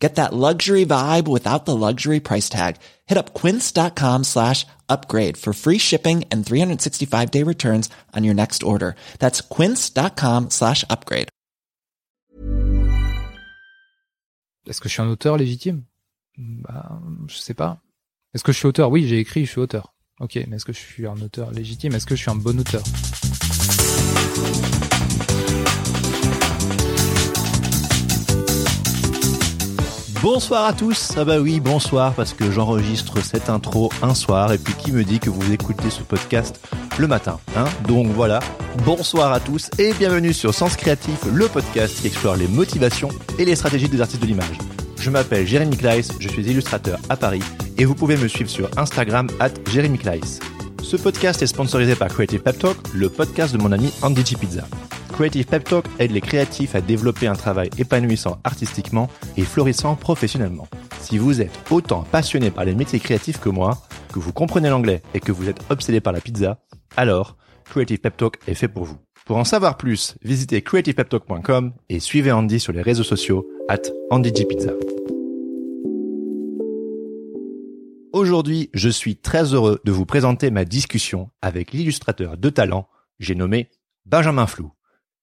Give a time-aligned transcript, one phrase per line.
[0.00, 2.76] Get that luxury vibe without the luxury price tag.
[3.06, 8.62] Hit up quince.com slash upgrade for free shipping and 365 day returns on your next
[8.62, 8.96] order.
[9.18, 11.28] That's quince.com slash upgrade.
[14.66, 15.84] Est-ce que je suis un auteur légitime?
[16.38, 17.80] Bah, je sais pas.
[18.34, 18.90] Est-ce que je suis auteur?
[18.90, 19.94] Oui, j'ai écrit, je suis auteur.
[20.20, 21.94] Ok, mais est-ce que je suis un auteur légitime?
[21.94, 22.82] Est-ce que je suis un bon auteur?
[30.22, 31.12] Bonsoir à tous.
[31.16, 35.02] Ah bah oui, bonsoir parce que j'enregistre cette intro un soir et puis qui me
[35.02, 36.60] dit que vous écoutez ce podcast
[36.98, 38.40] le matin, hein Donc voilà.
[38.84, 43.46] Bonsoir à tous et bienvenue sur Sens Créatif, le podcast qui explore les motivations et
[43.46, 44.58] les stratégies des artistes de l'image.
[44.98, 47.42] Je m'appelle Jérémy Kleiss, je suis illustrateur à Paris
[47.78, 50.38] et vous pouvez me suivre sur Instagram at Jérémy Kleiss.
[50.82, 54.36] Ce podcast est sponsorisé par Creative Pep Talk, le podcast de mon ami Andy G.
[54.36, 54.64] Pizza.
[55.20, 60.66] Creative Pep Talk aide les créatifs à développer un travail épanouissant artistiquement et florissant professionnellement.
[60.98, 63.82] Si vous êtes autant passionné par les métiers créatifs que moi,
[64.14, 66.62] que vous comprenez l'anglais et que vous êtes obsédé par la pizza,
[66.96, 68.96] alors Creative Pep Talk est fait pour vous.
[69.26, 74.72] Pour en savoir plus, visitez creativepeptalk.com et suivez Andy sur les réseaux sociaux at AndyGPizza.
[78.14, 83.34] Aujourd'hui, je suis très heureux de vous présenter ma discussion avec l'illustrateur de talent, j'ai
[83.34, 83.68] nommé
[84.06, 84.72] Benjamin Flou.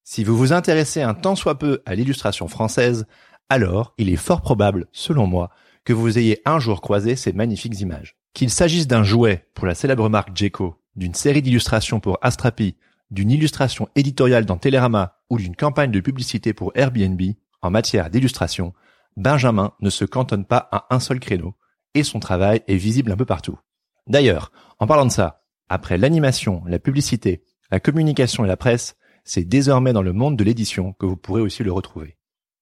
[0.10, 3.08] Si vous vous intéressez un tant soit peu à l'illustration française,
[3.50, 5.50] alors il est fort probable, selon moi,
[5.84, 8.16] que vous ayez un jour croisé ces magnifiques images.
[8.34, 12.78] Qu'il s'agisse d'un jouet pour la célèbre marque Jeco, d'une série d'illustrations pour Astrapi,
[13.12, 17.22] d'une illustration éditoriale dans Télérama ou d'une campagne de publicité pour Airbnb,
[17.62, 18.74] en matière d'illustration,
[19.18, 21.58] Benjamin ne se cantonne pas à un seul créneau,
[21.96, 23.60] et son travail est visible un peu partout.
[24.08, 28.96] D'ailleurs, en parlant de ça, après l'animation, la publicité, la communication et la presse,
[29.28, 32.18] c'est désormais dans le monde de l'édition que vous pourrez aussi le retrouver.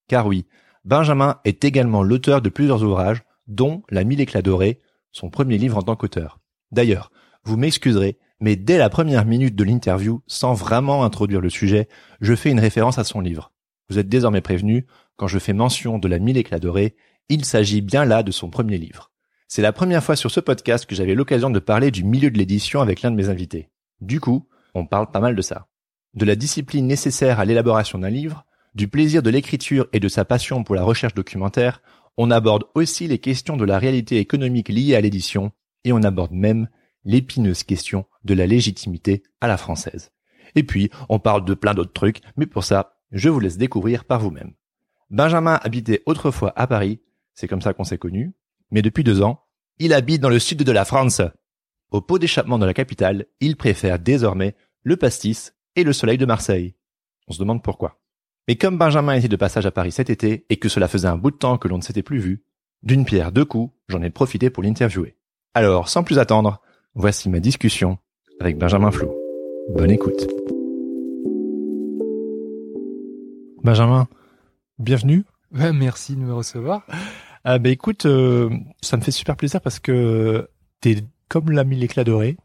[0.08, 0.48] Car oui,
[0.84, 4.82] Benjamin est également l'auteur de plusieurs ouvrages, dont La mille éclats dorés,
[5.12, 6.40] son premier livre en tant qu'auteur.
[6.72, 7.12] D'ailleurs,
[7.44, 11.88] vous m'excuserez, mais dès la première minute de l'interview, sans vraiment introduire le sujet,
[12.20, 13.54] je fais une référence à son livre.
[13.90, 14.88] Vous êtes désormais prévenu,
[15.18, 16.96] quand je fais mention de La mille éclats dorés,
[17.30, 19.12] il s'agit bien là de son premier livre.
[19.48, 22.40] C'est la première fois sur ce podcast que j'avais l'occasion de parler du milieu de
[22.40, 23.70] l'édition avec l'un de mes invités.
[24.02, 25.68] Du coup, on parle pas mal de ça
[26.16, 30.26] de la discipline nécessaire à l'élaboration d'un livre, du plaisir de l'écriture et de sa
[30.26, 31.82] passion pour la recherche documentaire,
[32.18, 35.52] on aborde aussi les questions de la réalité économique liée à l'édition,
[35.84, 36.70] et on aborde même
[37.04, 40.12] l'épineuse question de la légitimité à la française.
[40.56, 44.06] Et puis, on parle de plein d'autres trucs, mais pour ça, je vous laisse découvrir
[44.06, 44.54] par vous-même.
[45.10, 47.00] Benjamin habitait autrefois à Paris,
[47.34, 48.34] c'est comme ça qu'on s'est connus,
[48.72, 49.42] mais depuis deux ans,
[49.78, 51.22] il habite dans le sud de la France.
[51.92, 56.26] Au pot d'échappement de la capitale, il préfère désormais le pastis et le soleil de
[56.26, 56.76] Marseille.
[57.28, 58.00] On se demande pourquoi.
[58.48, 61.18] Mais comme Benjamin était de passage à Paris cet été et que cela faisait un
[61.18, 62.44] bout de temps que l'on ne s'était plus vu,
[62.84, 65.18] d'une pierre deux coups, j'en ai profité pour l'interviewer.
[65.54, 66.62] Alors, sans plus attendre,
[66.94, 67.98] voici ma discussion
[68.40, 69.12] avec Benjamin Flou.
[69.70, 70.28] Bonne écoute.
[73.64, 74.08] Benjamin,
[74.78, 75.24] bienvenue.
[75.52, 76.86] merci de me recevoir.
[77.44, 78.50] Ah bah écoute, euh,
[78.82, 80.48] ça me fait super plaisir parce que
[80.82, 80.98] t'es
[81.30, 82.38] comme l'ami l'éclat doré,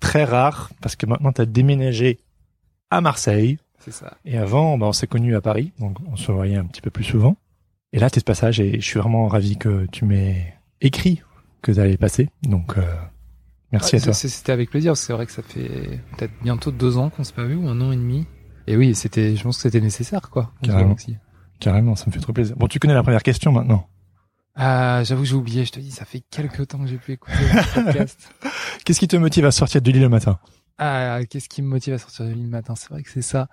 [0.00, 2.18] très rare parce que maintenant t'as déménagé
[2.90, 3.58] à Marseille.
[3.78, 4.16] C'est ça.
[4.24, 6.90] Et avant, bah, on s'est connus à Paris, donc on se voyait un petit peu
[6.90, 7.36] plus souvent.
[7.92, 11.22] Et là, t'es de passage et je suis vraiment ravi que tu m'aies écrit
[11.62, 12.28] que tu allais passer.
[12.42, 12.82] Donc, euh,
[13.72, 14.12] merci à toi.
[14.12, 14.96] C'était avec plaisir.
[14.96, 17.80] C'est vrai que ça fait peut-être bientôt deux ans qu'on s'est pas vu ou un
[17.80, 18.26] an et demi.
[18.66, 20.52] Et oui, c'était, je pense que c'était nécessaire, quoi.
[20.62, 20.96] Carrément.
[21.60, 22.56] Carrément, ça me fait trop plaisir.
[22.56, 23.86] Bon, tu connais la première question maintenant.
[24.56, 25.64] Ah, j'avoue que j'ai oublié.
[25.64, 28.30] Je te dis, ça fait quelques temps que j'ai pu écouter le podcast.
[28.84, 30.38] Qu'est-ce qui te motive à sortir du lit le matin?
[30.78, 32.74] Ah, qu'est-ce qui me motive à sortir du lit le matin?
[32.76, 33.48] C'est vrai que c'est ça.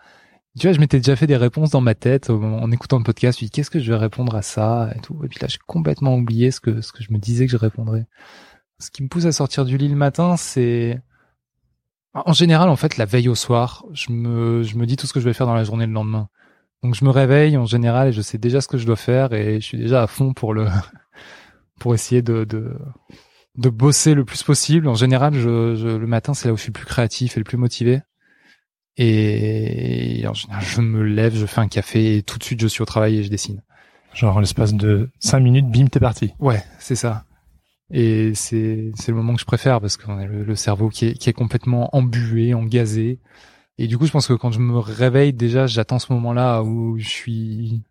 [0.60, 3.40] Tu vois, je m'étais déjà fait des réponses dans ma tête en écoutant le podcast.
[3.40, 5.20] Je me qu'est-ce que je vais répondre à ça et tout.
[5.24, 7.58] Et puis là, j'ai complètement oublié ce que ce que je me disais que je
[7.58, 8.06] répondrais.
[8.80, 11.00] Ce qui me pousse à sortir du lit le matin, c'est
[12.14, 15.14] en général, en fait, la veille au soir, je me je me dis tout ce
[15.14, 16.30] que je vais faire dans la journée le lendemain.
[16.84, 19.34] Donc je me réveille en général et je sais déjà ce que je dois faire
[19.34, 20.68] et je suis déjà à fond pour le
[21.80, 22.76] pour essayer de de
[23.62, 24.88] de bosser le plus possible.
[24.88, 27.40] En général, je, je le matin, c'est là où je suis le plus créatif et
[27.40, 28.02] le plus motivé.
[28.98, 32.68] Et en général, je me lève, je fais un café et tout de suite, je
[32.68, 33.62] suis au travail et je dessine.
[34.14, 36.34] Genre, en l'espace de cinq minutes, bim, t'es parti.
[36.40, 37.24] Ouais, c'est ça.
[37.90, 41.14] Et c'est c'est le moment que je préfère parce qu'on a le, cerveau qui est
[41.14, 43.20] qui est complètement embué, engazé.
[43.78, 46.98] Et du coup, je pense que quand je me réveille, déjà, j'attends ce moment-là où
[47.00, 47.84] je suis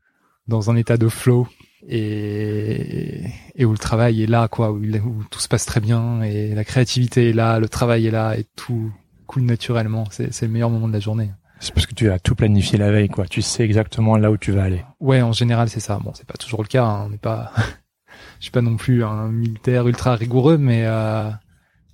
[0.47, 1.49] dans un état de flow
[1.89, 3.25] et,
[3.55, 6.55] et où le travail est là, quoi, où, où, tout se passe très bien et
[6.55, 8.93] la créativité est là, le travail est là et tout
[9.27, 10.05] coule naturellement.
[10.11, 11.31] C'est le meilleur moment de la journée.
[11.61, 13.27] C'est parce que tu as tout planifié la veille, quoi.
[13.27, 14.83] Tu sais exactement là où tu vas aller.
[14.99, 15.99] Ouais, en général, c'est ça.
[16.03, 16.85] Bon, c'est pas toujours le cas.
[16.85, 17.05] Hein.
[17.07, 17.53] On n'est pas,
[18.39, 21.31] je suis pas non plus un militaire ultra rigoureux, mais euh...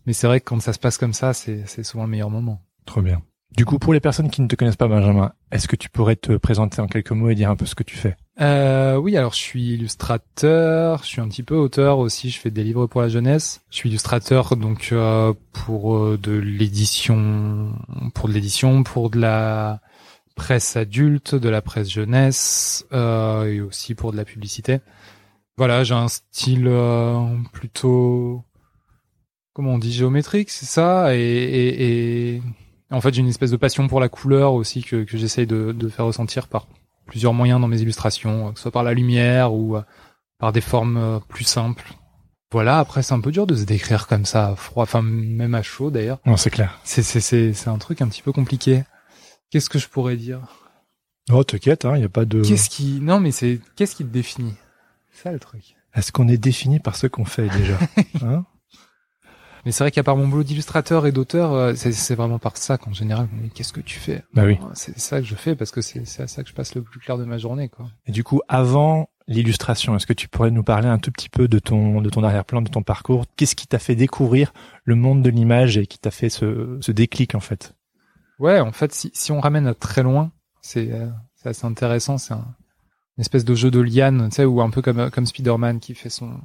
[0.07, 2.31] mais c'est vrai que quand ça se passe comme ça, c'est c'est souvent le meilleur
[2.31, 2.63] moment.
[2.85, 3.23] Trop bien.
[3.57, 6.17] Du coup, pour les personnes qui ne te connaissent pas, Benjamin, est-ce que tu pourrais
[6.17, 8.17] te présenter en quelques mots et dire un peu ce que tu fais?
[8.41, 12.51] Euh, Oui, alors je suis illustrateur, je suis un petit peu auteur aussi, je fais
[12.51, 13.61] des livres pour la jeunesse.
[13.71, 17.73] Je suis illustrateur donc euh, pour euh, de l'édition,
[18.15, 19.81] pour de l'édition, pour de la
[20.37, 24.81] presse adulte, de la presse jeunesse euh, et aussi pour de la publicité.
[25.57, 28.45] Voilà, j'ai un style euh, plutôt,
[29.55, 32.43] comment on dit, géométrique, c'est ça, et, et, et
[32.91, 35.73] en fait, j'ai une espèce de passion pour la couleur aussi que, que j'essaye de,
[35.73, 36.69] de, faire ressentir par
[37.07, 39.83] plusieurs moyens dans mes illustrations, que ce soit par la lumière ou euh,
[40.39, 41.95] par des formes euh, plus simples.
[42.53, 45.63] Voilà, après c'est un peu dur de se décrire comme ça, froid, enfin même à
[45.63, 46.19] chaud d'ailleurs.
[46.27, 46.79] Non, c'est clair.
[46.85, 48.85] C'est c'est c'est c'est un truc un petit peu compliqué.
[49.51, 50.41] Qu'est-ce que je pourrais dire?
[51.33, 52.43] Oh, t'inquiète, hein, y a pas de.
[52.43, 54.55] Qu'est-ce qui Non, mais c'est qu'est-ce qui te définit?
[55.13, 55.77] C'est ça le truc.
[55.95, 57.79] Est-ce qu'on est défini par ce qu'on fait déjà?
[58.23, 58.45] Hein?
[59.67, 62.93] Mais c'est vrai qu'à part mon boulot d'illustrateur et d'auteur, c'est vraiment par ça qu'en
[62.93, 64.23] général, mais qu'est-ce que tu fais?
[64.33, 64.59] Bah oui.
[64.75, 67.01] C'est ça que je fais parce que c'est à ça que je passe le plus
[67.01, 67.87] clair de ma journée, quoi.
[68.07, 71.49] Et du coup, avant l'illustration, est-ce que tu pourrais nous parler un tout petit peu
[71.49, 73.25] de ton de ton arrière-plan, de ton parcours?
[73.35, 74.53] Qu'est-ce qui t'a fait découvrir
[74.85, 77.75] le monde de l'image et qui t'a fait ce, ce déclic en fait?
[78.39, 80.31] Ouais, en fait, si, si on ramène à très loin,
[80.61, 81.09] c'est euh,
[81.45, 82.19] assez intéressant.
[82.19, 82.55] C'est un,
[83.19, 85.95] une espèce de jeu de liane, tu sais, ou un peu comme comme Spider-Man qui
[85.95, 86.39] fait son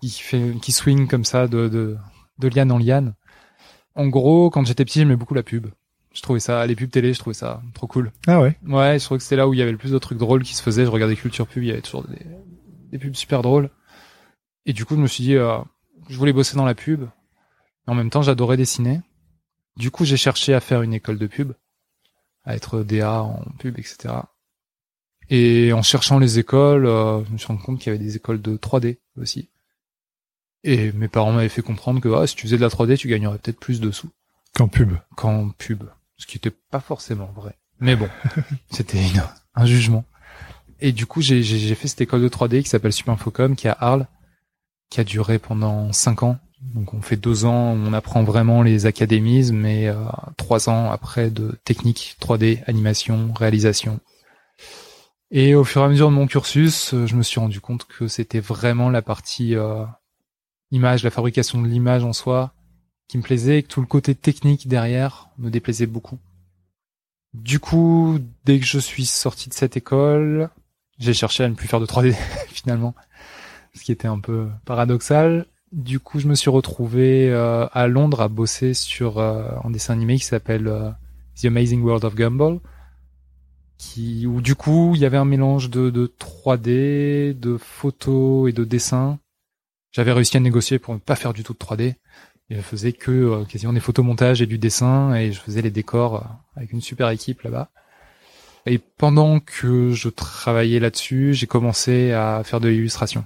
[0.00, 1.98] qui fait qui swing comme ça de, de
[2.38, 3.14] de liane en liane.
[3.94, 5.66] En gros, quand j'étais petit, j'aimais beaucoup la pub.
[6.12, 8.12] Je trouvais ça, les pubs télé, je trouvais ça trop cool.
[8.26, 8.56] Ah ouais.
[8.66, 10.44] Ouais, je trouvais que c'était là où il y avait le plus de trucs drôles
[10.44, 10.84] qui se faisaient.
[10.84, 12.24] Je regardais Culture Pub, il y avait toujours des,
[12.90, 13.70] des pubs super drôles.
[14.66, 15.58] Et du coup, je me suis dit, euh,
[16.08, 17.04] je voulais bosser dans la pub.
[17.86, 19.00] En même temps, j'adorais dessiner.
[19.76, 21.52] Du coup, j'ai cherché à faire une école de pub,
[22.44, 24.14] à être DA en pub, etc.
[25.30, 28.16] Et en cherchant les écoles, euh, je me suis rendu compte qu'il y avait des
[28.16, 29.50] écoles de 3D aussi.
[30.64, 33.06] Et mes parents m'avaient fait comprendre que ah, si tu faisais de la 3D, tu
[33.08, 34.08] gagnerais peut-être plus de sous.
[34.56, 34.94] Qu'en pub.
[35.14, 35.84] Qu'en pub.
[36.16, 37.58] Ce qui était pas forcément vrai.
[37.80, 38.08] Mais bon,
[38.70, 39.00] c'était
[39.54, 40.04] un jugement.
[40.80, 43.76] Et du coup, j'ai fait cette école de 3D qui s'appelle Supinfocom, qui est à
[43.78, 44.06] Arles,
[44.90, 46.38] qui a duré pendant 5 ans.
[46.74, 49.96] Donc on fait deux ans, on apprend vraiment les académismes, mais euh,
[50.38, 54.00] trois ans après de technique 3D, animation, réalisation.
[55.30, 58.08] Et au fur et à mesure de mon cursus, je me suis rendu compte que
[58.08, 59.84] c'était vraiment la partie euh,
[60.70, 62.52] image, la fabrication de l'image en soi,
[63.08, 66.18] qui me plaisait, et que tout le côté technique derrière me déplaisait beaucoup.
[67.34, 70.50] Du coup, dès que je suis sorti de cette école,
[70.98, 72.14] j'ai cherché à ne plus faire de 3D
[72.48, 72.94] finalement,
[73.74, 75.46] ce qui était un peu paradoxal.
[75.72, 79.94] Du coup, je me suis retrouvé euh, à Londres à bosser sur euh, un dessin
[79.94, 80.90] animé qui s'appelle euh,
[81.40, 82.60] The Amazing World of Gumball,
[83.76, 88.52] qui où du coup il y avait un mélange de, de 3D, de photos et
[88.52, 89.18] de dessins
[89.94, 91.94] j'avais réussi à négocier pour ne pas faire du tout de 3D.
[92.50, 95.70] Et je faisais que euh, quasiment des photomontages et du dessin et je faisais les
[95.70, 97.70] décors euh, avec une super équipe là-bas.
[98.66, 103.24] Et pendant que je travaillais là-dessus, j'ai commencé à faire de l'illustration.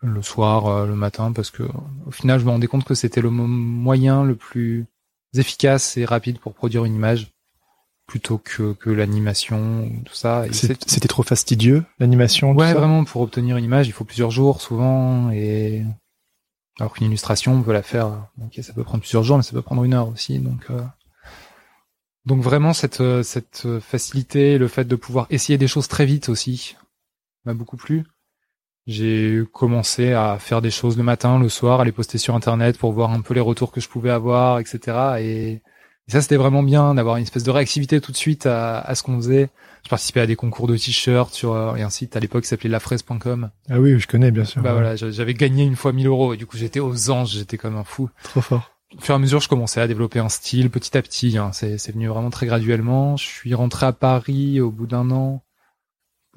[0.00, 1.64] Le soir, euh, le matin, parce que
[2.06, 4.86] au final, je me rendais compte que c'était le moyen le plus
[5.34, 7.32] efficace et rapide pour produire une image
[8.06, 10.44] plutôt que, que l'animation tout ça.
[10.52, 12.52] C'était trop fastidieux l'animation.
[12.52, 15.84] Ouais, vraiment pour obtenir une image, il faut plusieurs jours souvent et
[16.78, 18.28] alors qu'une illustration, on peut la faire.
[18.42, 20.38] Ok, ça peut prendre plusieurs jours, mais ça peut prendre une heure aussi.
[20.38, 20.82] Donc euh...
[22.26, 26.76] donc vraiment cette cette facilité, le fait de pouvoir essayer des choses très vite aussi
[27.46, 28.04] m'a beaucoup plu.
[28.86, 32.78] J'ai commencé à faire des choses le matin, le soir, à les poster sur internet
[32.78, 35.18] pour voir un peu les retours que je pouvais avoir, etc.
[35.20, 35.62] Et
[36.08, 38.94] et ça, c'était vraiment bien d'avoir une espèce de réactivité tout de suite à, à
[38.94, 39.50] ce qu'on faisait.
[39.84, 42.70] Je participais à des concours de t-shirts sur euh, un site à l'époque qui s'appelait
[42.70, 43.50] lafraise.com.
[43.68, 44.62] Ah oui, je connais bien sûr.
[44.62, 47.56] Bah voilà, j'avais gagné une fois 1000 euros et du coup j'étais aux anges, j'étais
[47.58, 48.08] comme un fou.
[48.22, 48.70] Trop fort.
[48.96, 51.38] Au fur et à mesure, je commençais à développer un style petit à petit.
[51.38, 51.50] Hein.
[51.52, 53.16] C'est venu vraiment très graduellement.
[53.16, 55.42] Je suis rentré à Paris au bout d'un an.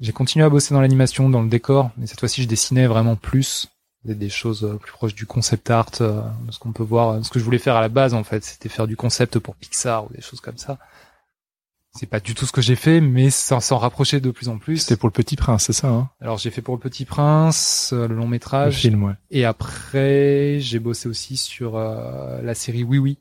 [0.00, 3.16] J'ai continué à bosser dans l'animation, dans le décor, mais cette fois-ci, je dessinais vraiment
[3.16, 3.68] plus
[4.04, 7.30] des choses euh, plus proches du concept art, euh, de ce qu'on peut voir, ce
[7.30, 10.06] que je voulais faire à la base en fait, c'était faire du concept pour Pixar
[10.06, 10.78] ou des choses comme ça.
[11.92, 14.58] C'est pas du tout ce que j'ai fait, mais ça s'en rapprochait de plus en
[14.58, 14.78] plus.
[14.78, 16.08] C'était pour le Petit Prince, c'est ça hein?
[16.20, 18.74] Alors j'ai fait pour le Petit Prince, euh, le long métrage.
[18.74, 19.14] Le film, ouais.
[19.30, 23.18] Et après, j'ai bossé aussi sur la série Oui Oui.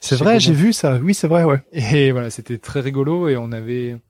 [0.00, 0.98] C'est vrai, j'ai vu ça.
[0.98, 1.62] Oui, c'est vrai, ouais.
[1.72, 4.00] Et voilà, c'était très rigolo et on avait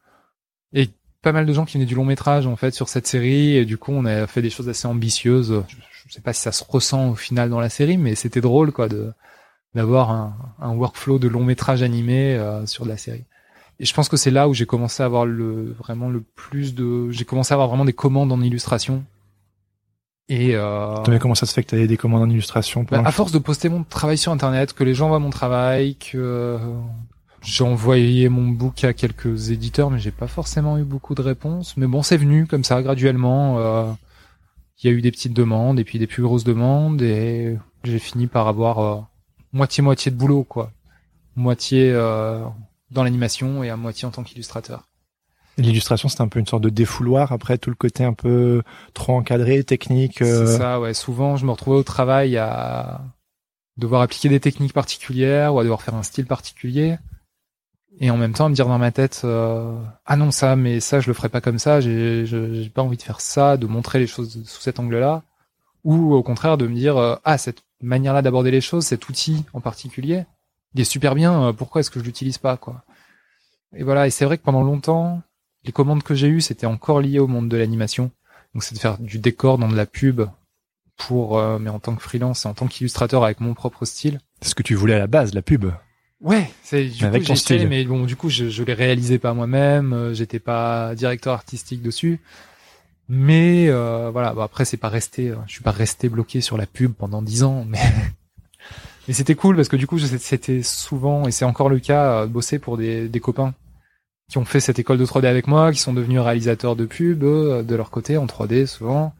[0.72, 0.88] et
[1.22, 3.64] pas mal de gens qui venaient du long métrage en fait sur cette série et
[3.64, 5.62] du coup on a fait des choses assez ambitieuses.
[5.68, 5.76] Je,
[6.06, 8.72] je sais pas si ça se ressent au final dans la série, mais c'était drôle
[8.72, 9.12] quoi de
[9.74, 13.24] d'avoir un, un workflow de long métrage animé euh, sur de la série.
[13.80, 16.74] Et je pense que c'est là où j'ai commencé à avoir le vraiment le plus
[16.74, 19.04] de j'ai commencé à avoir vraiment des commandes en illustration.
[20.28, 23.12] Et euh, mais comment ça se fait que t'avais des commandes en illustration bah, à
[23.12, 26.58] force de poster mon travail sur internet, que les gens voient mon travail, que
[27.42, 31.76] j'ai envoyé mon book à quelques éditeurs, mais j'ai pas forcément eu beaucoup de réponses.
[31.76, 33.58] Mais bon, c'est venu comme ça, graduellement.
[33.58, 33.90] euh,
[34.82, 37.98] Il y a eu des petites demandes et puis des plus grosses demandes et j'ai
[37.98, 39.00] fini par avoir euh,
[39.52, 40.70] moitié-moitié de boulot, quoi.
[41.36, 42.44] Moitié euh,
[42.90, 44.88] dans l'animation et à moitié en tant qu'illustrateur.
[45.58, 47.32] L'illustration, c'était un peu une sorte de défouloir.
[47.32, 48.62] Après, tout le côté un peu
[48.94, 50.22] trop encadré, technique.
[50.22, 50.94] euh, C'est ça, ouais.
[50.94, 53.02] Souvent, je me retrouvais au travail à
[53.76, 56.96] devoir appliquer des techniques particulières ou à devoir faire un style particulier.
[58.00, 61.00] Et en même temps, me dire dans ma tête, euh, ah non, ça, mais ça,
[61.00, 63.98] je le ferai pas comme ça, j'ai j'ai pas envie de faire ça, de montrer
[63.98, 65.22] les choses sous cet angle-là.
[65.84, 69.44] Ou au contraire, de me dire, euh, ah, cette manière-là d'aborder les choses, cet outil
[69.52, 70.24] en particulier,
[70.74, 72.82] il est super bien, euh, pourquoi est-ce que je l'utilise pas, quoi?
[73.74, 75.22] Et voilà, et c'est vrai que pendant longtemps,
[75.64, 78.10] les commandes que j'ai eues, c'était encore lié au monde de l'animation.
[78.54, 80.22] Donc c'est de faire du décor dans de la pub
[80.96, 84.20] pour, euh, mais en tant que freelance et en tant qu'illustrateur avec mon propre style.
[84.40, 85.70] C'est ce que tu voulais à la base, la pub.
[86.22, 89.34] Ouais, c'est du avec coup j'ai mais bon du coup je, je les réalisais pas
[89.34, 92.20] moi-même, euh, j'étais pas directeur artistique dessus.
[93.08, 96.56] Mais euh, voilà, bon, après c'est pas resté, euh, je suis pas resté bloqué sur
[96.56, 97.80] la pub pendant dix ans, mais
[99.08, 102.26] mais c'était cool parce que du coup c'était souvent et c'est encore le cas euh,
[102.26, 103.54] bosser pour des, des copains
[104.30, 107.22] qui ont fait cette école de 3D avec moi, qui sont devenus réalisateurs de pub
[107.22, 109.12] euh, de leur côté en 3D souvent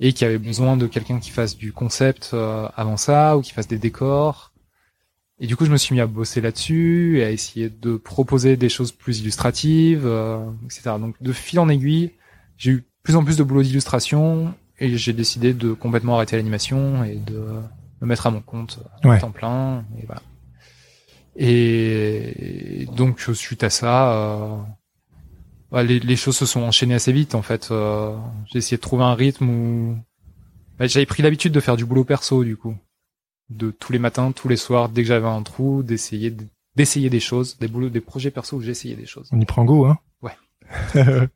[0.00, 3.52] et qui avaient besoin de quelqu'un qui fasse du concept euh, avant ça ou qui
[3.52, 4.47] fasse des décors.
[5.40, 8.56] Et du coup, je me suis mis à bosser là-dessus et à essayer de proposer
[8.56, 10.96] des choses plus illustratives, euh, etc.
[11.00, 12.10] Donc, de fil en aiguille,
[12.56, 17.04] j'ai eu plus en plus de boulot d'illustration et j'ai décidé de complètement arrêter l'animation
[17.04, 17.38] et de
[18.00, 19.18] me mettre à mon compte euh, à Ouais.
[19.20, 19.84] temps plein.
[20.00, 20.22] Et voilà.
[21.36, 24.56] Et donc, suite à ça, euh,
[25.70, 27.68] bah, les, les choses se sont enchaînées assez vite en fait.
[27.70, 28.16] Euh,
[28.46, 29.96] j'ai essayé de trouver un rythme où
[30.78, 32.76] bah, j'avais pris l'habitude de faire du boulot perso du coup,
[33.50, 37.10] de tous les matins, tous les soirs, dès que j'avais un trou, d'essayer de- d'essayer
[37.10, 39.28] des choses, des boulots, des projets perso où j'essayais des choses.
[39.32, 40.36] On y prend goût, hein Ouais.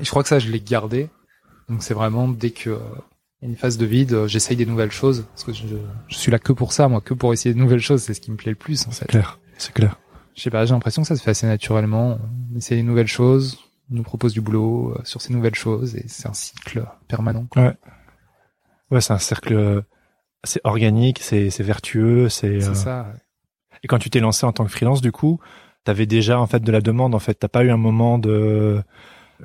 [0.00, 1.08] Et je crois que ça, je l'ai gardé.
[1.68, 2.78] Donc c'est vraiment dès que euh,
[3.42, 5.76] y a une phase de vide, euh, j'essaye des nouvelles choses parce que je,
[6.08, 8.20] je suis là que pour ça, moi, que pour essayer de nouvelles choses, c'est ce
[8.20, 9.40] qui me plaît le plus en c'est clair.
[9.58, 9.98] C'est clair.
[10.34, 12.18] Je sais pas, j'ai l'impression que ça se fait assez naturellement.
[12.52, 13.58] On essaie des nouvelles choses,
[13.90, 17.46] on nous propose du boulot euh, sur ces nouvelles choses et c'est un cycle permanent.
[17.50, 17.74] quoi.
[18.90, 19.82] Ouais, c'est un cercle
[20.46, 22.60] assez organique, c'est c'est vertueux, c'est.
[22.60, 23.02] C'est euh, ça.
[23.02, 23.20] ouais.
[23.82, 25.40] Et quand tu t'es lancé en tant que freelance, du coup,
[25.84, 27.14] t'avais déjà en fait de la demande.
[27.14, 28.82] En fait, t'as pas eu un moment de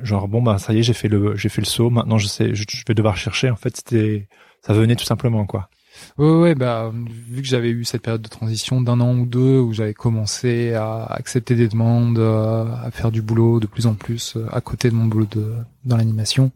[0.01, 1.89] genre bon bah ça y est, j'ai fait le j'ai fait le saut.
[1.89, 3.50] Maintenant, je sais, je, je vais devoir chercher.
[3.50, 4.27] En fait, c'était
[4.62, 5.70] ça venait tout simplement quoi.
[6.17, 9.60] Ouais, ouais, bah, vu que j'avais eu cette période de transition d'un an ou deux
[9.60, 13.93] où j'avais commencé à accepter des demandes, euh, à faire du boulot de plus en
[13.93, 15.53] plus euh, à côté de mon boulot de,
[15.86, 16.51] dans l'animation,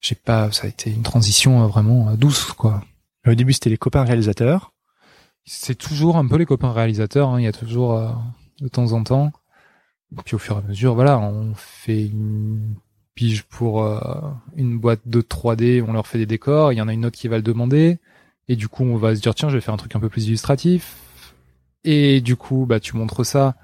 [0.00, 2.82] j'ai pas, ça a été une transition vraiment douce, quoi.
[3.26, 4.72] Au début, c'était les copains réalisateurs.
[5.44, 8.10] C'est toujours un peu les copains réalisateurs, hein, il y a toujours euh,
[8.60, 9.32] de temps en temps.
[10.24, 12.74] Puis au fur et à mesure, voilà, on fait une
[13.14, 13.98] pige pour euh,
[14.56, 17.16] une boîte de 3D, on leur fait des décors, il y en a une autre
[17.16, 17.98] qui va le demander,
[18.48, 20.08] et du coup on va se dire tiens je vais faire un truc un peu
[20.08, 20.96] plus illustratif,
[21.84, 23.54] et du coup bah tu montres ça,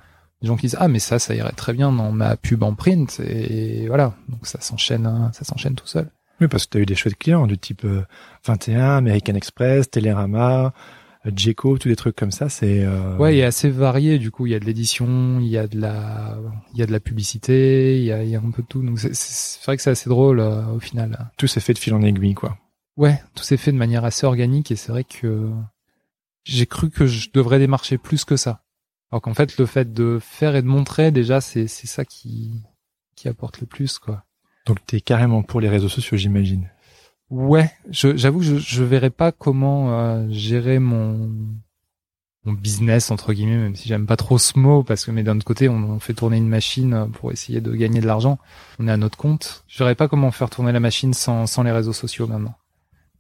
[0.43, 2.75] les gens qui disent ah mais ça ça irait très bien dans ma pub en
[2.75, 6.11] print, et voilà, donc ça s'enchaîne, hein, ça s'enchaîne tout seul.
[6.41, 8.05] Oui, parce que t'as eu des chouettes clients du type euh,
[8.47, 10.73] 21, American Express, Télérama,
[11.27, 12.49] euh, Jeco, tous des trucs comme ça.
[12.49, 14.19] C'est euh, Ouais, il est assez varié.
[14.19, 16.39] Du coup, il y a de l'édition, il y a de la,
[16.73, 18.69] il y a de la publicité, il y a, il y a un peu de
[18.69, 18.83] tout.
[18.83, 21.31] Donc c'est vrai que c'est assez drôle euh, au final.
[21.37, 22.57] tout s'est fait de fil en aiguille quoi.
[22.97, 25.51] Ouais, tout s'est fait de manière assez organique et c'est vrai que
[26.45, 28.63] j'ai cru que je devrais démarcher plus que ça.
[29.11, 32.63] Alors qu'en fait, le fait de faire et de montrer déjà, c'est c'est ça qui
[33.17, 34.25] qui apporte le plus quoi.
[34.69, 36.71] Donc t'es carrément pour les réseaux sociaux, j'imagine.
[37.31, 41.31] Ouais, j'avoue que je, je verrais pas comment euh, gérer mon
[42.45, 45.37] mon business entre guillemets, même si j'aime pas trop ce mot parce que mais d'un
[45.37, 48.39] autre côté on, on fait tourner une machine euh, pour essayer de gagner de l'argent.
[48.79, 49.65] On est à notre compte.
[49.69, 52.55] Je verrais pas comment faire tourner la machine sans sans les réseaux sociaux maintenant.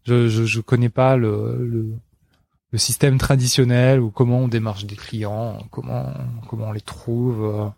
[0.04, 1.92] Je je, je connais pas le, le
[2.70, 6.12] le système traditionnel ou comment on démarche des clients, comment
[6.48, 7.44] comment on les trouve.
[7.44, 7.68] euh.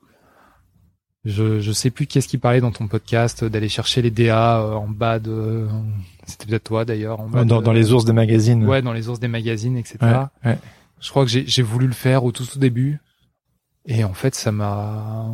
[1.25, 4.61] Je je sais plus qui est-ce qui parlait dans ton podcast d'aller chercher les DA
[4.61, 5.67] euh, en bas de
[6.27, 8.67] c'était peut-être toi d'ailleurs en bas Dans, de- dans les ours des magazines.
[8.67, 9.99] ouais dans les ours des magazines etc.
[10.03, 10.59] Ouais, ouais.
[11.01, 13.01] Je crois que j'ai j'ai voulu le faire au tout début.
[13.87, 15.31] Et en fait, ça m'a.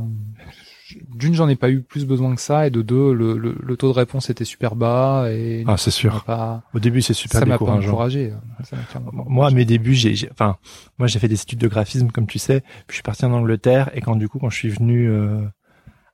[1.16, 3.76] D'une, j'en ai pas eu plus besoin que ça, et de deux, le, le, le
[3.76, 6.22] taux de réponse était super bas et Ah, c'est sûr.
[6.22, 8.32] pas, Au début, c'est super ça m'a pas encouragé.
[8.62, 10.56] Ça pas Moi, à mes débuts, j'ai, j'ai- enfin,
[10.98, 12.60] moi, j'ai fait des études de graphisme, comme tu sais.
[12.60, 15.42] Puis je suis parti en Angleterre, et quand du coup, quand je suis venu euh,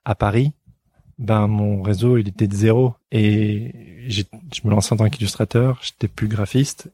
[0.04, 0.52] à Paris,
[1.18, 3.73] ben mon réseau, il était de zéro, et
[4.09, 4.23] je
[4.64, 5.78] me lançais en tant qu'illustrateur.
[5.82, 6.90] J'étais plus graphiste,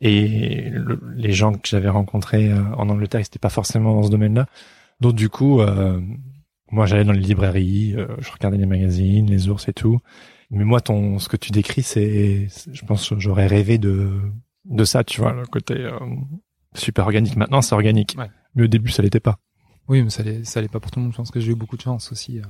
[0.00, 4.02] et le- les gens que j'avais rencontrés euh, en Angleterre, ils n'étaient pas forcément dans
[4.04, 4.46] ce domaine-là.
[5.00, 6.00] Donc du coup, euh,
[6.70, 9.98] moi, j'allais dans les librairies, euh, je regardais les magazines, les ours et tout.
[10.50, 14.20] Mais moi, ton, ce que tu décris, c'est, je pense, que j'aurais rêvé de
[14.64, 15.98] de ça, tu vois, le côté euh,
[16.74, 17.36] super organique.
[17.36, 18.16] Maintenant, c'est organique.
[18.18, 18.26] Ouais.
[18.56, 19.38] Mais au début, ça l'était pas.
[19.88, 21.12] Oui, mais ça allait, ça pas pour tout le monde.
[21.12, 22.38] Je pense que j'ai eu beaucoup de chance aussi.
[22.38, 22.42] euh.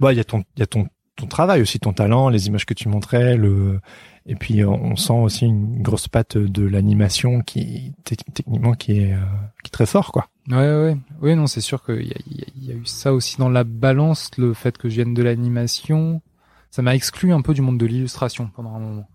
[0.00, 2.46] Bah, il y a ton, il y a ton, ton travail aussi, ton talent, les
[2.46, 3.80] images que tu montrais, le,
[4.26, 8.92] et puis euh, on sent aussi une grosse patte de l'animation qui, te- techniquement, qui
[9.00, 9.18] est, euh,
[9.62, 10.28] qui est très fort, quoi.
[10.48, 10.96] Ouais, ouais, ouais.
[11.20, 13.12] Oui, non, c'est sûr qu'il y a, il y, a, il y a eu ça
[13.12, 16.22] aussi dans la balance, le fait que je vienne de l'animation.
[16.70, 19.08] Ça m'a exclu un peu du monde de l'illustration pendant un moment.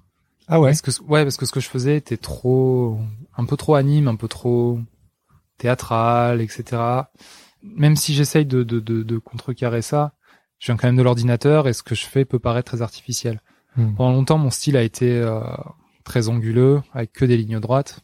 [0.48, 0.70] Ah ouais?
[0.72, 3.00] Parce que, ouais, parce que ce que je faisais était trop,
[3.38, 4.80] un peu trop anime, un peu trop
[5.58, 6.64] théâtral, etc.
[7.76, 10.14] Même si j'essaye de, de, de, de contrecarrer ça,
[10.60, 13.42] je viens quand même de l'ordinateur et ce que je fais peut paraître très artificiel.
[13.76, 13.94] Hmm.
[13.96, 15.42] Pendant longtemps, mon style a été euh,
[16.04, 18.00] très anguleux, avec que des lignes droites,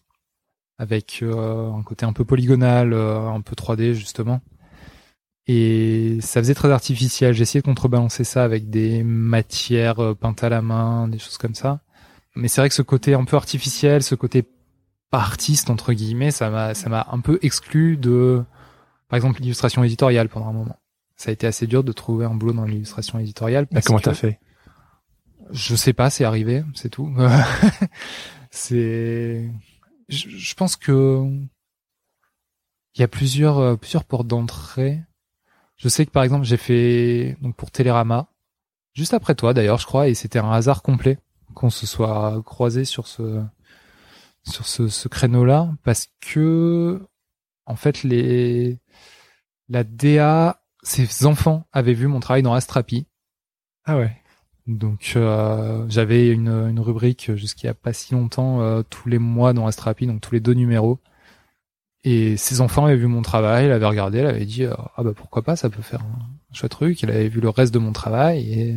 [0.78, 4.42] avec euh, un côté un peu polygonal, euh, un peu 3D justement.
[5.48, 7.34] Et ça faisait très artificiel.
[7.34, 11.38] J'ai essayé de contrebalancer ça avec des matières euh, peintes à la main, des choses
[11.38, 11.82] comme ça.
[12.36, 14.46] Mais c'est vrai que ce côté un peu artificiel, ce côté
[15.12, 18.44] artiste entre guillemets, ça m'a ça m'a un peu exclu de,
[19.12, 20.80] par exemple, l'illustration éditoriale pendant un moment.
[21.18, 23.68] Ça a été assez dur de trouver un boulot dans l'illustration éditoriale.
[23.72, 24.40] Mais comment que- t'as fait?
[25.52, 27.14] Je sais pas, c'est arrivé, c'est tout.
[28.52, 29.52] c'est,
[30.08, 31.22] je, je pense que
[32.96, 35.02] il y a plusieurs euh, plusieurs portes d'entrée.
[35.76, 38.28] Je sais que par exemple j'ai fait donc pour Télérama
[38.94, 41.18] juste après toi d'ailleurs je crois et c'était un hasard complet
[41.54, 43.44] qu'on se soit croisé sur ce
[44.44, 47.02] sur ce, ce créneau là parce que
[47.66, 48.80] en fait les
[49.70, 53.06] la DA ses enfants avaient vu mon travail dans Astrapi
[53.86, 54.12] Ah ouais.
[54.68, 59.20] donc euh, j'avais une, une rubrique jusqu'il y a pas si longtemps euh, tous les
[59.20, 61.00] mois dans Astrapi, donc tous les deux numéros.
[62.04, 65.04] Et ses enfants avaient vu mon travail, il avait regardé, il avait dit euh, ah
[65.04, 67.02] bah pourquoi pas, ça peut faire un chouette truc.
[67.04, 68.76] Il avait vu le reste de mon travail et,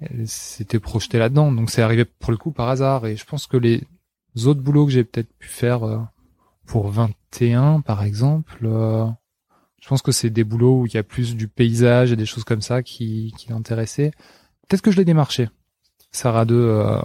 [0.00, 1.50] et s'était projeté là-dedans.
[1.50, 3.06] Donc c'est arrivé pour le coup par hasard.
[3.06, 3.82] Et je pense que les
[4.46, 5.98] autres boulots que j'ai peut-être pu faire euh,
[6.66, 9.06] pour 21 par exemple, euh,
[9.80, 12.26] je pense que c'est des boulots où il y a plus du paysage et des
[12.26, 14.12] choses comme ça qui, qui l'intéressaient.
[14.68, 15.48] Peut-être que je l'ai démarché.
[16.12, 17.00] Sarah 2, euh,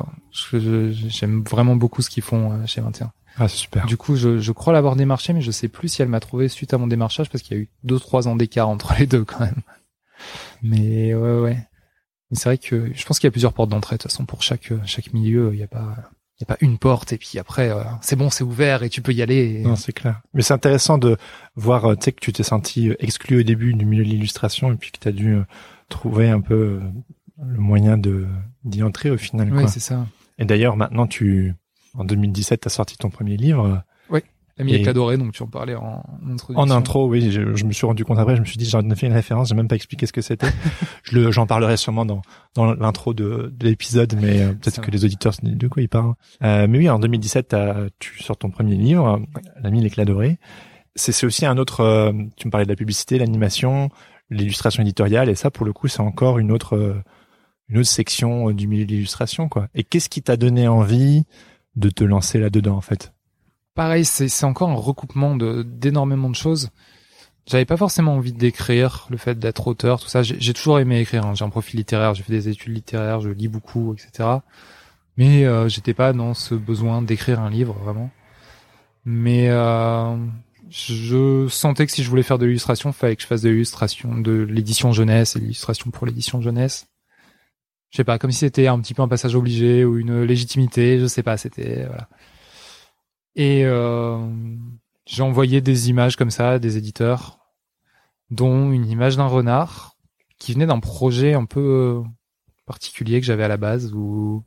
[0.91, 3.11] j'aime vraiment beaucoup ce qu'ils font euh, chez 21.
[3.37, 3.85] Ah, c'est super.
[3.85, 6.49] Du coup, je, je crois l'avoir démarché, mais je sais plus si elle m'a trouvé
[6.49, 9.05] suite à mon démarchage parce qu'il y a eu deux trois ans d'écart entre les
[9.05, 9.61] deux quand même.
[10.61, 11.57] Mais ouais, ouais.
[12.29, 13.95] Mais c'est vrai que je pense qu'il y a plusieurs portes d'entrée.
[13.95, 15.95] De toute façon, pour chaque chaque milieu, il n'y a pas
[16.39, 18.89] il y a pas une porte et puis après euh, c'est bon, c'est ouvert et
[18.89, 19.59] tu peux y aller.
[19.59, 20.21] et- Non, c'est clair.
[20.33, 21.17] Mais c'est intéressant de
[21.55, 24.09] voir, euh, tu sais, que tu t'es senti euh, exclu au début du milieu de
[24.09, 25.37] l'illustration et puis que tu as dû
[25.89, 26.79] trouver un peu
[27.43, 28.27] le moyen de
[28.63, 29.49] d'y entrer au final.
[29.51, 29.67] Quoi.
[29.67, 30.05] c'est ça.
[30.39, 31.53] Et d'ailleurs, maintenant, tu,
[31.95, 33.81] en 2017, tu as sorti ton premier livre.
[34.57, 36.55] L'ami Et- dorée, donc tu en parlais en, en introduction.
[36.57, 38.81] En intro, oui, je, je me suis rendu compte après, je me suis dit, j'en
[38.89, 40.47] ai fait une référence, j'ai même pas expliqué ce que c'était.
[41.03, 42.21] je j'en parlerai sûrement dans,
[42.55, 45.83] dans l'intro de, de l'épisode, mais euh, peut-être que les auditeurs se disent de quoi
[45.83, 46.15] ils parlent.
[46.43, 49.21] Euh, mais oui, en 2017, t'as- tu sors ton premier livre,
[49.61, 50.39] L'ami l'éclat doré.
[50.95, 53.89] C'est, aussi un autre, euh, tu me parlais de la publicité, l'animation,
[54.31, 57.03] l'illustration éditoriale, et ça, pour le coup, c'est encore une autre,
[57.69, 59.67] une autre section du milieu de l'illustration, quoi.
[59.75, 61.25] Et qu'est-ce qui t'a donné envie
[61.75, 63.13] de te lancer là-dedans, en fait?
[63.77, 66.71] Pareil, c'est encore un recoupement de d'énormément de choses.
[67.45, 70.23] J'avais pas forcément envie d'écrire, le fait d'être auteur, tout ça.
[70.23, 71.27] J'ai toujours aimé écrire.
[71.27, 71.35] hein.
[71.35, 74.29] J'ai un profil littéraire, j'ai fait des études littéraires, je lis beaucoup, etc.
[75.15, 78.09] Mais euh, j'étais pas dans ce besoin d'écrire un livre vraiment.
[79.05, 80.17] Mais euh,
[80.71, 83.49] je sentais que si je voulais faire de l'illustration, il fallait que je fasse de
[83.49, 86.87] l'illustration, de l'édition jeunesse et de l'illustration pour l'édition jeunesse.
[87.91, 90.97] Je sais pas, comme si c'était un petit peu un passage obligé ou une légitimité.
[90.99, 92.09] Je sais pas, c'était voilà.
[93.37, 94.17] Et euh,
[95.05, 97.39] j'ai envoyé des images comme ça des éditeurs,
[98.31, 99.95] dont une image d'un renard
[100.39, 101.59] qui venait d'un projet un peu
[102.03, 102.09] euh,
[102.65, 103.93] particulier que j'avais à la base.
[103.93, 104.43] Où,